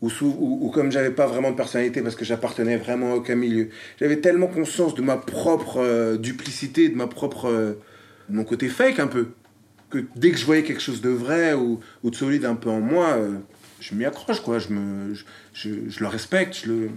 Ou, 0.00 0.10
sous- 0.10 0.36
ou, 0.38 0.58
ou 0.66 0.70
comme 0.70 0.90
j'avais 0.90 1.10
pas 1.10 1.26
vraiment 1.26 1.50
de 1.50 1.56
personnalité 1.56 2.02
parce 2.02 2.14
que 2.16 2.24
j'appartenais 2.24 2.76
vraiment 2.76 3.12
à 3.12 3.16
aucun 3.16 3.36
milieu. 3.36 3.68
J'avais 4.00 4.18
tellement 4.20 4.46
conscience 4.48 4.94
de 4.94 5.02
ma 5.02 5.16
propre 5.16 5.78
euh, 5.78 6.16
duplicité, 6.18 6.88
de 6.88 6.96
ma 6.96 7.06
propre. 7.06 7.46
euh, 7.48 7.74
mon 8.28 8.44
côté 8.44 8.68
fake 8.68 8.98
un 9.00 9.06
peu. 9.06 9.28
Que 9.90 9.98
dès 10.16 10.30
que 10.30 10.38
je 10.38 10.44
voyais 10.46 10.62
quelque 10.62 10.80
chose 10.82 11.00
de 11.00 11.10
vrai 11.10 11.52
ou, 11.54 11.80
ou 12.02 12.10
de 12.10 12.16
solide 12.16 12.44
un 12.46 12.54
peu 12.54 12.70
en 12.70 12.80
moi, 12.80 13.14
euh, 13.18 13.38
je 13.80 13.94
m'y 13.94 14.04
accroche 14.04 14.40
quoi. 14.40 14.58
Je, 14.58 14.68
me, 14.70 15.14
je, 15.14 15.24
je- 15.54 15.88
je 15.88 16.00
le 16.00 16.06
respecte. 16.06 16.58
Je 16.64 16.68
le... 16.72 16.90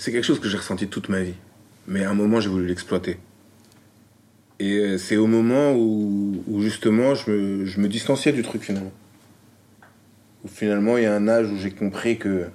C'est 0.00 0.12
quelque 0.12 0.24
chose 0.24 0.40
que 0.40 0.48
j'ai 0.48 0.56
ressenti 0.56 0.88
toute 0.88 1.10
ma 1.10 1.20
vie. 1.20 1.34
Mais 1.86 2.04
à 2.04 2.10
un 2.10 2.14
moment, 2.14 2.40
j'ai 2.40 2.48
voulu 2.48 2.66
l'exploiter. 2.66 3.18
Et 4.58 4.78
euh, 4.78 4.96
c'est 4.96 5.18
au 5.18 5.26
moment 5.26 5.74
où, 5.74 6.62
justement 6.62 7.14
je 7.14 7.30
me, 7.30 7.86
distanciais 7.86 8.32
du 8.32 8.40
truc 8.40 8.62
finalement. 8.62 8.92
Où 10.42 10.48
finalement 10.48 10.96
il 10.96 11.02
y 11.02 11.06
a 11.06 11.14
un 11.14 11.28
âge 11.28 11.50
où 11.50 11.58
j'ai 11.58 11.70
compris 11.70 12.16
que 12.16 12.46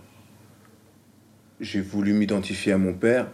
j'ai 1.62 1.82
voulu 1.82 2.14
m'identifier 2.14 2.72
à 2.72 2.80
mon 2.80 2.94
père, 2.94 3.28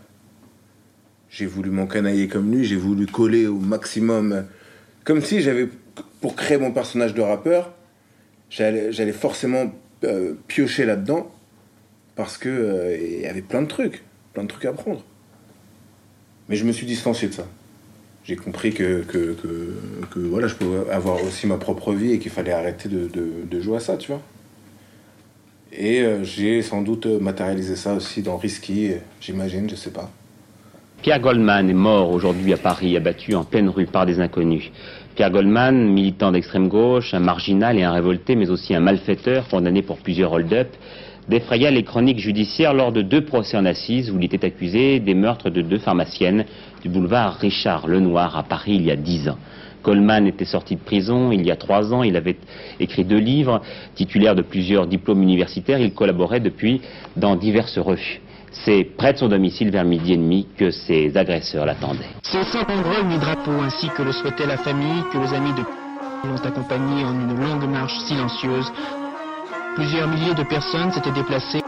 j'ai 1.30 1.46
voulu 1.46 1.70
m'encanailler 1.70 2.28
comme 2.28 2.52
lui, 2.52 2.66
j'ai 2.66 2.76
voulu 2.76 3.06
coller 3.06 3.48
au 3.48 3.60
maximum. 3.60 4.46
Comme 5.06 5.22
si 5.22 5.40
j'avais, 5.40 5.70
pour 6.20 6.36
créer 6.36 6.58
mon 6.58 6.74
personnage 6.74 7.14
de 7.14 7.22
rappeur, 7.22 7.74
j'allais 8.50 8.92
j'allais 8.92 9.14
forcément 9.14 9.74
euh, 10.04 10.34
piocher 10.50 10.84
là-dedans 10.84 11.32
parce 12.16 12.38
que 12.38 12.50
euh, 12.50 12.98
il 12.98 13.22
y 13.22 13.26
avait 13.26 13.42
plein 13.42 13.62
de 13.62 13.68
trucs, 13.68 14.04
plein 14.34 14.44
de 14.44 14.48
trucs 14.48 14.66
à 14.66 14.74
prendre. 14.74 15.04
Mais 16.50 16.56
je 16.56 16.66
me 16.66 16.72
suis 16.72 16.86
distancié 16.86 17.28
de 17.28 17.34
ça 17.34 17.48
j'ai 18.24 18.36
compris 18.36 18.72
que, 18.72 19.02
que, 19.02 19.36
que, 20.12 20.20
voilà, 20.20 20.48
je 20.48 20.56
pouvais 20.56 20.90
avoir 20.92 21.24
aussi 21.24 21.48
ma 21.48 21.58
propre 21.58 21.94
vie 21.94 22.14
et 22.14 22.20
qu'il 22.20 22.32
fallait 22.32 22.52
arrêter 22.52 22.88
de, 22.88 23.08
de, 23.08 23.30
de 23.50 23.60
jouer 23.60 23.78
à 23.78 23.80
ça, 23.80 23.98
tu 23.98 24.12
vois. 24.12 24.22
Et 25.74 26.02
euh, 26.02 26.24
j'ai 26.24 26.62
sans 26.62 26.82
doute 26.82 27.06
matérialisé 27.06 27.76
ça 27.76 27.94
aussi 27.94 28.22
dans 28.22 28.38
Risky, 28.38 28.92
j'imagine, 29.20 29.70
je 29.70 29.76
sais 29.76 29.92
pas. 29.92 30.12
Pierre 31.02 31.20
Goldman 31.20 31.68
est 31.68 31.74
mort 31.74 32.12
aujourd'hui 32.12 32.54
à 32.54 32.58
Paris, 32.58 32.96
abattu 32.96 33.34
en 33.34 33.44
pleine 33.44 33.70
rue 33.70 33.88
par 33.88 34.06
des 34.06 34.20
inconnus. 34.20 34.72
Pierre 35.16 35.32
Goldman, 35.32 35.92
militant 35.92 36.32
d'extrême 36.32 36.68
gauche, 36.68 37.14
un 37.16 37.20
marginal 37.20 37.80
et 37.80 37.84
un 37.84 37.92
révolté, 37.92 38.36
mais 38.36 38.52
aussi 38.52 38.76
un 38.76 38.82
malfaiteur 38.82 39.48
condamné 39.48 39.82
pour 39.82 39.98
plusieurs 39.98 40.32
hold-up, 40.32 40.68
défraya 41.32 41.72
les 41.72 41.84
chroniques 41.84 42.20
judiciaires 42.20 42.74
lors 42.74 42.92
de 42.92 43.02
deux 43.02 43.24
procès 43.24 43.58
en 43.58 43.66
assises 43.66 44.12
où 44.12 44.20
il 44.20 44.26
était 44.26 44.46
accusé 44.46 45.00
des 45.00 45.14
meurtres 45.14 45.50
de 45.50 45.62
deux 45.62 45.80
pharmaciennes 45.80 46.44
du 46.84 46.90
boulevard 46.90 47.38
Richard 47.38 47.88
Lenoir 47.88 48.38
à 48.38 48.44
Paris 48.44 48.74
il 48.76 48.84
y 48.84 48.92
a 48.92 48.98
dix 48.98 49.30
ans. 49.30 49.38
Goldman 49.82 50.28
était 50.28 50.46
sorti 50.46 50.76
de 50.76 50.82
prison 50.82 51.32
il 51.32 51.46
y 51.46 51.50
a 51.50 51.56
trois 51.56 51.94
ans, 51.94 52.04
il 52.04 52.18
avait 52.18 52.36
écrit 52.82 53.06
deux 53.06 53.18
livres, 53.18 53.62
titulaire 53.96 54.36
de 54.36 54.42
plusieurs 54.42 54.88
diplômes 54.88 55.24
universitaires, 55.24 55.80
il 55.80 55.94
collaborait 55.94 56.42
depuis 56.42 56.82
dans 57.16 57.38
diverses 57.38 57.80
revues. 57.80 58.22
C'est 58.52 58.84
près 58.84 59.14
de 59.14 59.20
son 59.20 59.30
domicile 59.30 59.72
vers 59.72 59.86
midi 59.86 60.12
et 60.12 60.18
demi 60.18 60.46
que 60.58 60.70
ses 60.70 61.16
agresseurs 61.16 61.66
l'attendaient. 61.66 62.12
C'est 62.24 62.44
sans 62.44 62.64
banderole 62.64 63.08
ni 63.08 63.18
drapeau, 63.18 63.54
ainsi 63.64 63.88
que 63.96 64.04
le 64.04 64.12
souhaitait 64.12 64.46
la 64.46 64.58
famille, 64.58 65.04
que 65.14 65.18
les 65.18 65.34
amis 65.34 65.54
de 65.54 65.64
l'ont 66.28 66.46
accompagné 66.46 67.06
en 67.06 67.14
une 67.14 67.40
longue 67.40 67.70
marche 67.70 67.98
silencieuse. 68.06 68.72
Plusieurs 69.76 70.08
milliers 70.08 70.34
de 70.34 70.44
personnes 70.44 70.92
s'étaient 70.92 71.12
déplacées. 71.12 71.62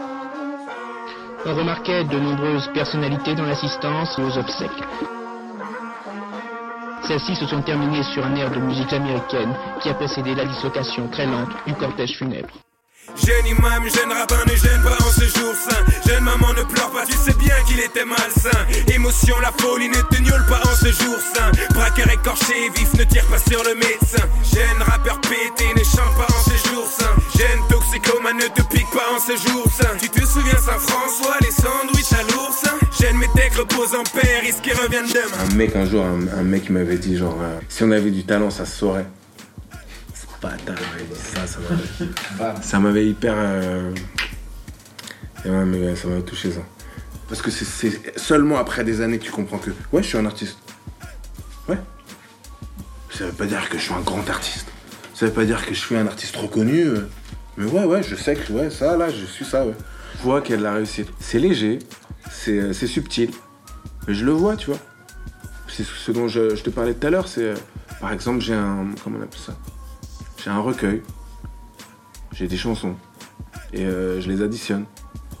On 1.46 1.54
remarquait 1.54 2.04
de 2.04 2.18
nombreuses 2.18 2.70
personnalités 2.74 3.34
dans 3.34 3.44
l'assistance 3.44 4.18
et 4.18 4.22
aux 4.22 4.38
obsèques. 4.38 4.70
Celles-ci 7.06 7.34
se 7.36 7.46
sont 7.46 7.62
terminées 7.62 8.02
sur 8.02 8.24
un 8.24 8.34
air 8.36 8.50
de 8.50 8.58
musique 8.60 8.92
américaine 8.92 9.54
qui 9.80 9.88
a 9.88 9.94
précédé 9.94 10.34
la 10.34 10.44
dislocation 10.44 11.08
très 11.08 11.26
lente 11.26 11.50
du 11.66 11.74
cortège 11.74 12.16
funèbre. 12.16 12.48
Jeune 13.16 13.46
imam, 13.46 13.84
jeune 13.84 14.12
rabbin, 14.12 14.42
ne 14.46 14.56
gêne 14.56 14.82
pas 14.82 14.96
en 15.04 15.10
ce 15.10 15.24
jour 15.38 15.54
saint. 15.54 15.84
Jeune 16.06 16.24
maman, 16.24 16.52
ne 16.54 16.62
pleure 16.62 16.90
pas, 16.90 17.04
tu 17.06 17.12
sais 17.12 17.34
bien 17.34 17.54
qu'il 17.68 17.78
était 17.78 18.04
malsain. 18.04 18.66
Émotion, 18.92 19.36
la 19.40 19.52
folie 19.52 19.88
ne 19.88 20.00
te 20.00 20.22
gnôle 20.22 20.44
pas 20.46 20.60
en 20.64 20.74
ce 20.74 20.86
jour 20.86 21.16
saint. 21.34 21.50
Braqueur 21.74 22.10
écorché, 22.10 22.70
vif, 22.74 22.92
ne 22.94 23.04
tire 23.04 23.26
pas 23.26 23.38
sur 23.38 23.62
le 23.62 23.74
médecin. 23.74 24.24
Jeune 24.52 24.82
rappeur 24.82 25.20
pété, 25.20 25.73
pique 29.26 29.36
pas 29.36 29.36
en 29.36 29.36
ce 29.38 29.48
jour 29.48 29.64
saint. 29.72 29.96
Tu 30.00 30.08
te 30.08 30.24
souviens 30.26 30.58
Saint-François, 30.58 31.36
les 31.40 31.50
sandwichs 31.50 32.12
à 32.12 32.22
l'ours? 32.32 32.64
Jeune 33.00 33.18
métèque 33.18 33.54
repose 33.54 33.94
en 33.94 34.02
paix, 34.04 34.40
risque 34.40 34.70
revienne 34.82 35.06
demain. 35.06 35.50
Un 35.50 35.54
mec, 35.54 35.76
un 35.76 35.84
jour, 35.86 36.04
un, 36.04 36.26
un 36.38 36.42
mec 36.42 36.70
m'avait 36.70 36.98
dit, 36.98 37.16
genre, 37.16 37.38
euh, 37.40 37.58
si 37.68 37.82
on 37.82 37.90
avait 37.90 38.10
du 38.10 38.24
talent, 38.24 38.50
ça 38.50 38.64
se 38.66 38.76
saurait. 38.76 39.06
C'est 40.14 40.28
pas 40.40 40.50
talent, 40.64 40.78
il 40.98 41.04
m'avait 41.04 41.04
dit 41.14 41.20
ça, 41.20 41.46
ça 41.46 41.58
m'avait. 42.38 42.62
ça 42.62 42.78
m'avait 42.80 43.06
hyper. 43.06 43.34
euh, 43.36 43.92
et 45.44 45.50
ouais, 45.50 45.64
mais 45.64 45.96
ça 45.96 46.08
m'avait 46.08 46.22
touché 46.22 46.50
ça. 46.50 46.60
Parce 47.28 47.40
que 47.42 47.50
c'est- 47.50 47.64
c'est 47.64 48.18
seulement 48.18 48.58
après 48.58 48.84
des 48.84 49.00
années 49.00 49.18
que 49.18 49.24
tu 49.24 49.30
comprends 49.32 49.58
que, 49.58 49.70
ouais, 49.92 50.02
je 50.02 50.08
suis 50.08 50.18
un 50.18 50.26
artiste. 50.26 50.58
Ouais. 51.68 51.78
Ça 53.10 53.26
veut 53.26 53.32
pas 53.32 53.46
dire 53.46 53.68
que 53.68 53.78
je 53.78 53.82
suis 53.84 53.94
un 53.94 54.00
grand 54.00 54.28
artiste. 54.28 54.66
Ça 55.14 55.26
veut 55.26 55.32
pas 55.32 55.44
dire 55.44 55.64
que 55.64 55.72
je 55.74 55.78
suis 55.80 55.96
un 55.96 56.06
artiste 56.06 56.36
reconnu. 56.36 56.80
euh, 56.82 57.08
Mais 57.56 57.66
ouais, 57.66 57.84
ouais, 57.84 58.02
je 58.02 58.16
sais 58.16 58.34
que, 58.34 58.52
ouais, 58.52 58.70
ça, 58.70 58.96
là, 58.96 59.08
je 59.10 59.24
suis 59.24 59.44
ça, 59.44 59.64
ouais. 59.64 59.74
Je 60.18 60.22
vois 60.22 60.40
qu'il 60.40 60.52
y 60.52 60.54
a 60.54 60.58
de 60.58 60.62
la 60.62 60.74
réussite. 60.74 61.08
C'est 61.20 61.38
léger, 61.38 61.78
c'est 62.30 62.58
euh, 62.58 62.72
c'est 62.72 62.86
subtil. 62.86 63.30
Mais 64.06 64.14
je 64.14 64.24
le 64.24 64.32
vois, 64.32 64.56
tu 64.56 64.70
vois. 64.70 64.78
C'est 65.68 65.84
ce 65.84 66.12
dont 66.12 66.28
je, 66.28 66.54
je 66.56 66.62
te 66.62 66.70
parlais 66.70 66.94
tout 66.94 67.06
à 67.06 67.10
l'heure, 67.10 67.28
c'est... 67.28 67.44
euh, 67.44 67.54
par 68.00 68.12
exemple, 68.12 68.40
j'ai 68.40 68.54
un... 68.54 68.86
Comment 69.02 69.18
on 69.18 69.22
appelle 69.22 69.40
ça? 69.40 69.56
J'ai 70.42 70.50
un 70.50 70.60
recueil. 70.60 71.02
J'ai 72.32 72.48
des 72.48 72.56
chansons. 72.56 72.94
Et 73.72 73.84
euh, 73.84 74.20
je 74.20 74.28
les 74.28 74.42
additionne. 74.42 74.84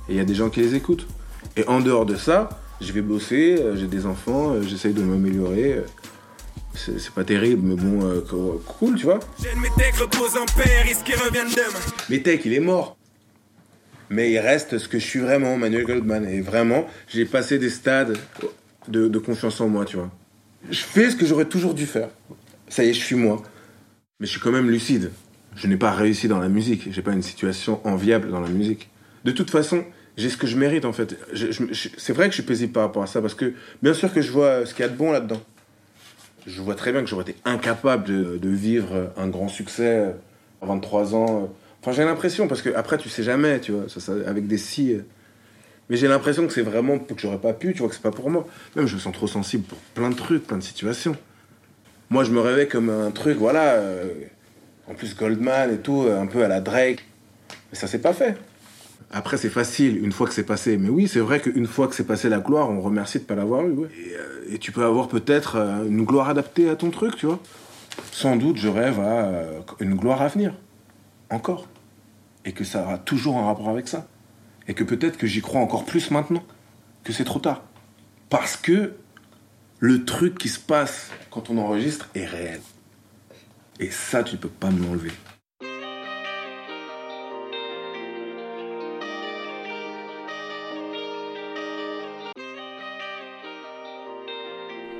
Et 0.08 0.12
il 0.12 0.16
y 0.16 0.20
a 0.20 0.24
des 0.24 0.34
gens 0.34 0.50
qui 0.50 0.60
les 0.60 0.74
écoutent. 0.74 1.06
Et 1.56 1.66
en 1.68 1.80
dehors 1.80 2.06
de 2.06 2.16
ça, 2.16 2.60
je 2.80 2.92
vais 2.92 3.02
bosser, 3.02 3.62
j'ai 3.74 3.86
des 3.86 4.06
enfants, 4.06 4.60
j'essaye 4.62 4.92
de 4.92 5.02
m'améliorer. 5.02 5.84
C'est 6.74 7.10
pas 7.10 7.24
terrible, 7.24 7.62
mais 7.62 7.76
bon, 7.76 8.04
euh, 8.04 8.20
co- 8.28 8.62
cool, 8.66 8.96
tu 8.96 9.04
vois. 9.04 9.20
J'aime 9.42 9.60
mes 9.60 9.68
techs 9.76 9.94
reposent 9.96 10.36
en 10.36 10.44
paix, 10.60 10.82
risque 10.82 11.06
revient 11.06 11.44
demain. 11.54 11.78
Mais 12.10 12.18
Tech, 12.20 12.40
il 12.44 12.52
est 12.52 12.60
mort. 12.60 12.96
Mais 14.10 14.30
il 14.32 14.38
reste 14.38 14.78
ce 14.78 14.88
que 14.88 14.98
je 14.98 15.04
suis 15.06 15.20
vraiment, 15.20 15.56
Manuel 15.56 15.84
Goldman. 15.84 16.26
Et 16.28 16.40
vraiment, 16.40 16.86
j'ai 17.08 17.24
passé 17.24 17.58
des 17.58 17.70
stades 17.70 18.18
de, 18.88 19.08
de 19.08 19.18
confiance 19.18 19.60
en 19.60 19.68
moi, 19.68 19.84
tu 19.84 19.96
vois. 19.96 20.10
Je 20.70 20.80
fais 20.80 21.10
ce 21.10 21.16
que 21.16 21.24
j'aurais 21.26 21.46
toujours 21.46 21.74
dû 21.74 21.86
faire. 21.86 22.08
Ça 22.68 22.84
y 22.84 22.88
est, 22.88 22.92
je 22.92 23.00
suis 23.02 23.16
moi. 23.16 23.42
Mais 24.20 24.26
je 24.26 24.32
suis 24.32 24.40
quand 24.40 24.52
même 24.52 24.68
lucide. 24.70 25.10
Je 25.56 25.66
n'ai 25.68 25.76
pas 25.76 25.92
réussi 25.92 26.26
dans 26.28 26.38
la 26.40 26.48
musique. 26.48 26.88
J'ai 26.92 27.02
pas 27.02 27.12
une 27.12 27.22
situation 27.22 27.80
enviable 27.86 28.30
dans 28.30 28.40
la 28.40 28.48
musique. 28.48 28.90
De 29.24 29.30
toute 29.32 29.50
façon, 29.50 29.84
j'ai 30.16 30.28
ce 30.28 30.36
que 30.36 30.46
je 30.46 30.56
mérite, 30.56 30.84
en 30.84 30.92
fait. 30.92 31.16
C'est 31.98 32.12
vrai 32.12 32.26
que 32.26 32.32
je 32.32 32.40
suis 32.40 32.42
paisible 32.42 32.72
par 32.72 32.82
rapport 32.82 33.02
à 33.04 33.06
ça, 33.06 33.22
parce 33.22 33.34
que 33.34 33.54
bien 33.82 33.94
sûr 33.94 34.12
que 34.12 34.20
je 34.20 34.30
vois 34.32 34.66
ce 34.66 34.74
qu'il 34.74 34.82
y 34.84 34.88
a 34.88 34.90
de 34.90 34.96
bon 34.96 35.12
là-dedans. 35.12 35.40
Je 36.46 36.60
vois 36.60 36.74
très 36.74 36.92
bien 36.92 37.00
que 37.02 37.06
j'aurais 37.06 37.22
été 37.22 37.36
incapable 37.44 38.04
de, 38.38 38.48
vivre 38.48 39.12
un 39.16 39.28
grand 39.28 39.48
succès 39.48 40.14
à 40.62 40.66
23 40.66 41.14
ans. 41.14 41.50
Enfin, 41.80 41.92
j'ai 41.92 42.04
l'impression, 42.04 42.48
parce 42.48 42.62
que 42.62 42.70
après, 42.74 42.98
tu 42.98 43.08
sais 43.08 43.22
jamais, 43.22 43.60
tu 43.60 43.72
vois, 43.72 43.86
avec 44.26 44.46
des 44.46 44.58
si. 44.58 44.96
Mais 45.88 45.96
j'ai 45.96 46.08
l'impression 46.08 46.46
que 46.46 46.52
c'est 46.52 46.62
vraiment 46.62 46.98
que 46.98 47.14
j'aurais 47.16 47.40
pas 47.40 47.52
pu, 47.52 47.72
tu 47.72 47.80
vois, 47.80 47.88
que 47.88 47.94
c'est 47.94 48.02
pas 48.02 48.10
pour 48.10 48.30
moi. 48.30 48.46
Même 48.76 48.86
je 48.86 48.94
me 48.94 49.00
sens 49.00 49.12
trop 49.12 49.26
sensible 49.26 49.64
pour 49.64 49.78
plein 49.94 50.10
de 50.10 50.14
trucs, 50.14 50.46
plein 50.46 50.58
de 50.58 50.62
situations. 50.62 51.16
Moi, 52.10 52.24
je 52.24 52.30
me 52.30 52.40
rêvais 52.40 52.68
comme 52.68 52.90
un 52.90 53.10
truc, 53.10 53.38
voilà. 53.38 53.74
euh, 53.74 54.12
en 54.88 54.94
plus, 54.94 55.16
Goldman 55.16 55.72
et 55.72 55.78
tout, 55.78 56.06
un 56.10 56.26
peu 56.26 56.44
à 56.44 56.48
la 56.48 56.60
Drake. 56.60 57.04
Mais 57.70 57.78
ça 57.78 57.86
s'est 57.86 58.00
pas 58.00 58.12
fait. 58.12 58.36
Après, 59.10 59.36
c'est 59.36 59.50
facile 59.50 60.02
une 60.04 60.12
fois 60.12 60.26
que 60.26 60.32
c'est 60.32 60.44
passé. 60.44 60.76
Mais 60.76 60.88
oui, 60.88 61.08
c'est 61.08 61.20
vrai 61.20 61.40
qu'une 61.40 61.66
fois 61.66 61.88
que 61.88 61.94
c'est 61.94 62.06
passé 62.06 62.28
la 62.28 62.40
gloire, 62.40 62.70
on 62.70 62.80
remercie 62.80 63.18
de 63.18 63.24
pas 63.24 63.34
l'avoir 63.34 63.66
eu. 63.66 63.72
euh, 63.72 64.44
et 64.50 64.58
tu 64.58 64.72
peux 64.72 64.84
avoir 64.84 65.08
peut-être 65.08 65.56
euh, 65.56 65.86
une 65.86 66.04
gloire 66.04 66.28
adaptée 66.28 66.68
à 66.68 66.76
ton 66.76 66.90
truc, 66.90 67.16
tu 67.16 67.26
vois. 67.26 67.40
Sans 68.10 68.36
doute, 68.36 68.56
je 68.56 68.68
rêve 68.68 68.98
à 69.00 69.26
euh, 69.26 69.60
une 69.80 69.94
gloire 69.94 70.20
à 70.22 70.28
venir. 70.28 70.54
Encore. 71.30 71.68
Et 72.44 72.52
que 72.52 72.64
ça 72.64 72.82
aura 72.82 72.98
toujours 72.98 73.38
un 73.38 73.46
rapport 73.46 73.68
avec 73.68 73.88
ça. 73.88 74.06
Et 74.66 74.74
que 74.74 74.84
peut-être 74.84 75.16
que 75.16 75.26
j'y 75.26 75.40
crois 75.40 75.60
encore 75.60 75.84
plus 75.84 76.10
maintenant. 76.10 76.42
Que 77.04 77.12
c'est 77.12 77.24
trop 77.24 77.38
tard. 77.38 77.62
Parce 78.30 78.56
que 78.56 78.94
le 79.78 80.04
truc 80.04 80.38
qui 80.38 80.48
se 80.48 80.58
passe 80.58 81.10
quand 81.30 81.50
on 81.50 81.58
enregistre 81.58 82.08
est 82.14 82.26
réel. 82.26 82.60
Et 83.78 83.90
ça, 83.90 84.22
tu 84.22 84.36
peux 84.36 84.48
pas 84.48 84.70
me 84.70 84.82
l'enlever. 84.82 85.10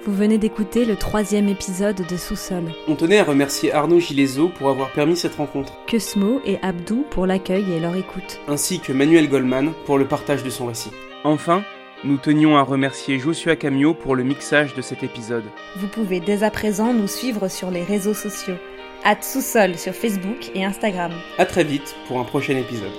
Vous 0.07 0.13
venez 0.15 0.37
d'écouter 0.37 0.85
le 0.85 0.97
troisième 0.97 1.49
épisode 1.49 2.07
de 2.07 2.17
Sous-sol. 2.17 2.65
On 2.89 2.95
tenait 2.95 3.21
à 3.21 3.25
remercier 3.25 3.73
Arnaud 3.73 4.01
Gileso 4.01 4.51
pour 4.51 4.69
avoir 4.69 4.91
permis 4.93 5.17
cette 5.17 5.37
rencontre, 5.37 5.73
Cosmo 5.91 6.43
et 6.45 6.59
Abdou 6.63 7.07
pour 7.11 7.27
l'accueil 7.27 7.65
et 7.73 7.81
leur 7.81 7.97
écoute. 7.97 8.39
ainsi 8.47 8.81
que 8.81 8.93
Manuel 8.93 9.31
Goldman 9.31 9.73
pour 9.87 9.97
le 9.97 10.07
partage 10.07 10.43
de 10.43 10.51
son 10.51 10.67
récit. 10.67 10.91
Enfin, 11.25 11.63
nous 12.05 12.19
tenions 12.19 12.59
à 12.59 12.63
remercier 12.63 13.19
Joshua 13.19 13.57
Camio 13.57 13.95
pour 13.95 14.15
le 14.15 14.25
mixage 14.25 14.75
de 14.75 14.83
cet 14.83 15.03
épisode. 15.03 15.45
Vous 15.77 15.89
pouvez 15.89 16.21
dès 16.21 16.43
à 16.43 16.51
présent 16.51 16.93
nous 16.93 17.09
suivre 17.09 17.49
sur 17.49 17.71
les 17.71 17.83
réseaux 17.83 18.13
sociaux. 18.15 18.57
At 19.05 19.23
Sous-sol 19.23 19.79
sur 19.79 19.95
Facebook 19.95 20.51
et 20.55 20.65
Instagram. 20.67 21.13
A 21.39 21.47
très 21.47 21.65
vite 21.65 21.95
pour 22.09 22.21
un 22.21 22.25
prochain 22.25 22.57
épisode. 22.57 22.93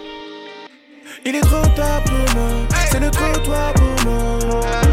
Il 1.23 1.35
est 1.35 1.41
trop 1.41 1.65
tard 1.75 2.03
pour 2.03 2.35
moi, 2.35 2.49
c'est 2.91 2.99
le 2.99 3.11
trottoir 3.11 3.73
pour 3.73 4.05
moi. 4.11 4.84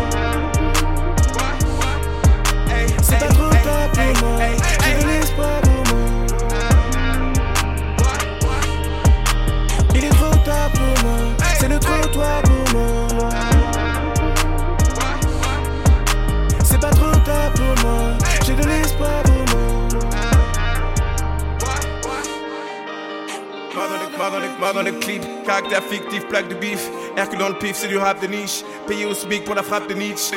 Mort 24.63 24.75
dans 24.75 24.83
les 24.83 24.93
clips, 24.93 25.25
caractère 25.45 25.83
fictif, 25.83 26.25
plaque 26.29 26.49
de 26.49 26.55
bif. 26.55 26.89
Hercule 27.17 27.41
dans 27.41 27.49
le 27.49 27.57
pif, 27.57 27.75
c'est 27.75 27.89
du 27.89 27.99
rap 27.99 28.23
de 28.23 28.29
niche. 28.29 28.63
Payé 28.87 29.07
au 29.07 29.15
SMIC 29.15 29.45
pour 29.45 29.57
la 29.57 29.63
frappe 29.63 29.89
de 29.89 29.95
Nietzsche. 29.95 30.37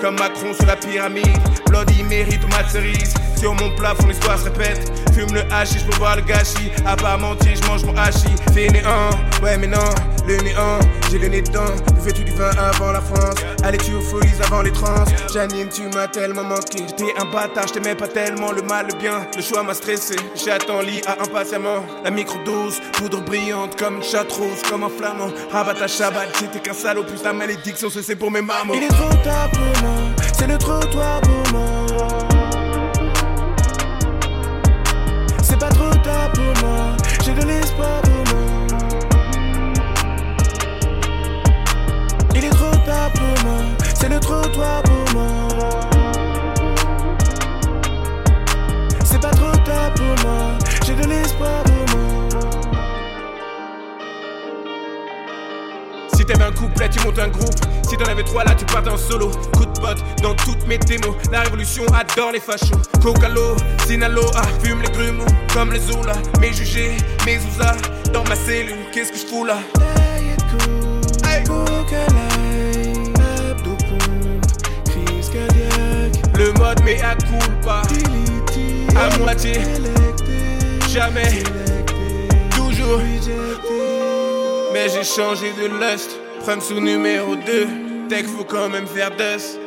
Comme 0.00 0.16
Macron 0.16 0.54
sur 0.54 0.66
la 0.66 0.76
pyramide, 0.76 1.26
Bloody 1.66 2.04
mérite 2.04 2.40
tomate 2.40 2.70
cerise. 2.70 3.14
Sur 3.36 3.54
mon 3.54 3.74
plafond, 3.74 4.06
l'histoire 4.06 4.38
se 4.38 4.44
répète. 4.44 4.92
Fume 5.12 5.34
le 5.34 5.42
hachis 5.52 5.82
pour 5.84 5.96
voir 5.96 6.16
le 6.16 6.22
gâchis. 6.22 6.70
À 6.86 6.94
part 6.94 7.18
mentir, 7.18 7.52
je 7.60 7.66
mange 7.66 7.84
mon 7.84 7.96
hachis. 7.96 8.36
Fainéant, 8.52 9.10
ouais, 9.42 9.58
mais 9.58 9.66
non, 9.66 9.90
le 10.26 10.36
néant. 10.38 10.78
J'ai 11.10 11.18
le 11.18 11.28
nez 11.28 11.42
dedans, 11.42 11.60
buvais-tu 11.94 12.24
du 12.24 12.32
vin 12.32 12.50
avant 12.50 12.92
la 12.92 13.00
France? 13.00 13.36
Allez, 13.62 13.78
tu 13.78 13.94
aux 13.94 14.00
folies 14.00 14.28
avant 14.44 14.62
les 14.62 14.72
trans? 14.72 15.04
Janine, 15.32 15.68
tu 15.68 15.82
m'as 15.94 16.08
tellement 16.08 16.44
manqué. 16.44 16.84
J'étais 16.88 17.12
un 17.18 17.24
bâtard, 17.26 17.68
je 17.68 17.74
t'aimais 17.74 17.94
pas 17.94 18.08
tellement. 18.08 18.52
Le 18.52 18.62
mal, 18.62 18.86
le 18.88 18.98
bien, 18.98 19.26
le 19.36 19.42
choix 19.42 19.62
m'a 19.62 19.74
stressé. 19.74 20.16
J'attends 20.34 20.80
lit 20.80 21.02
à 21.06 21.22
impatiemment. 21.22 21.84
La 22.02 22.10
microdose, 22.10 22.80
poudre 22.94 23.20
brillante 23.20 23.78
comme 23.78 23.96
une 23.96 24.02
chatte 24.02 24.32
rose, 24.32 24.62
comme 24.68 24.84
un 24.84 24.88
flamand. 24.88 25.30
Rabat 25.52 25.82
à 25.82 25.86
Shabbat, 25.86 26.28
j'étais 26.40 26.60
qu'un 26.60 26.74
salaud, 26.74 27.04
plus 27.04 27.22
la 27.22 27.32
malédiction, 27.32 27.88
c'est 27.90 28.02
c'est 28.02 28.16
pour 28.16 28.30
mes 28.30 28.42
mamans. 28.42 28.74
Il 28.74 28.82
est 28.82 28.88
trop 28.88 29.14
tard 29.22 29.50
pour 29.50 29.82
moi, 29.82 29.96
c'est 30.36 30.46
le 30.46 30.58
trottoir 30.58 31.20
pour 31.20 31.52
moi. 31.52 31.86
C'est 35.42 35.58
pas 35.58 35.68
trop 35.68 35.94
tard 36.02 36.32
pour 36.32 36.66
moi, 36.66 36.96
j'ai 37.24 37.32
de 37.32 37.46
l'espoir 37.46 38.02
pour 44.42 45.14
moi. 45.14 45.48
C'est 49.04 49.20
pas 49.20 49.30
trop 49.30 49.56
tard 49.64 49.92
pour 49.94 50.24
moi, 50.24 50.58
j'ai 50.84 50.94
de 50.94 51.06
l'espoir 51.06 51.62
pour 51.64 51.96
moi. 51.96 52.28
Si 56.14 56.24
t'avais 56.24 56.44
un 56.44 56.52
couplet, 56.52 56.88
tu 56.88 57.00
montes 57.04 57.18
un 57.18 57.28
groupe. 57.28 57.54
Si 57.88 57.96
t'en 57.96 58.10
avais 58.10 58.24
trois 58.24 58.44
là, 58.44 58.54
tu 58.54 58.64
partais 58.64 58.90
en 58.90 58.96
solo. 58.96 59.30
Coup 59.56 59.66
de 59.66 59.78
pote 59.78 60.02
dans 60.22 60.34
toutes 60.34 60.66
mes 60.66 60.78
démos. 60.78 61.14
La 61.30 61.40
révolution 61.42 61.84
adore 61.94 62.32
les 62.32 62.40
fachos. 62.40 62.80
Cocalo, 63.02 63.56
Sinaloa, 63.86 64.42
fume 64.62 64.82
les 64.82 64.90
grumeaux 64.90 65.26
comme 65.52 65.72
les 65.72 65.80
Zoula. 65.80 66.14
Mes 66.40 66.52
jugés, 66.52 66.96
mes 67.26 67.38
ouzas. 67.38 67.76
Dans 68.12 68.24
ma 68.24 68.36
cellule, 68.36 68.74
qu'est-ce 68.92 69.12
que 69.12 69.18
je 69.18 69.26
fous 69.26 69.44
là? 69.44 69.58
À 77.02 77.14
culpa. 77.16 77.82
À 78.96 79.18
moitié, 79.18 79.54
jamais, 80.88 81.42
toujours. 82.50 83.00
Mais 84.72 84.88
j'ai 84.88 85.04
changé 85.04 85.52
de 85.60 85.66
lust. 85.66 86.10
Prime 86.44 86.60
sous 86.60 86.80
numéro 86.80 87.34
2. 87.36 87.66
Tech, 88.08 88.26
faut 88.26 88.44
quand 88.44 88.68
même 88.68 88.86
faire 88.86 89.10
dust. 89.10 89.58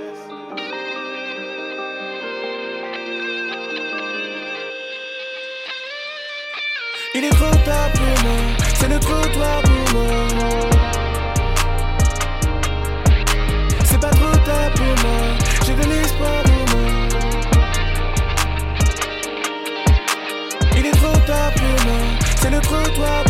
toi 22.96 23.27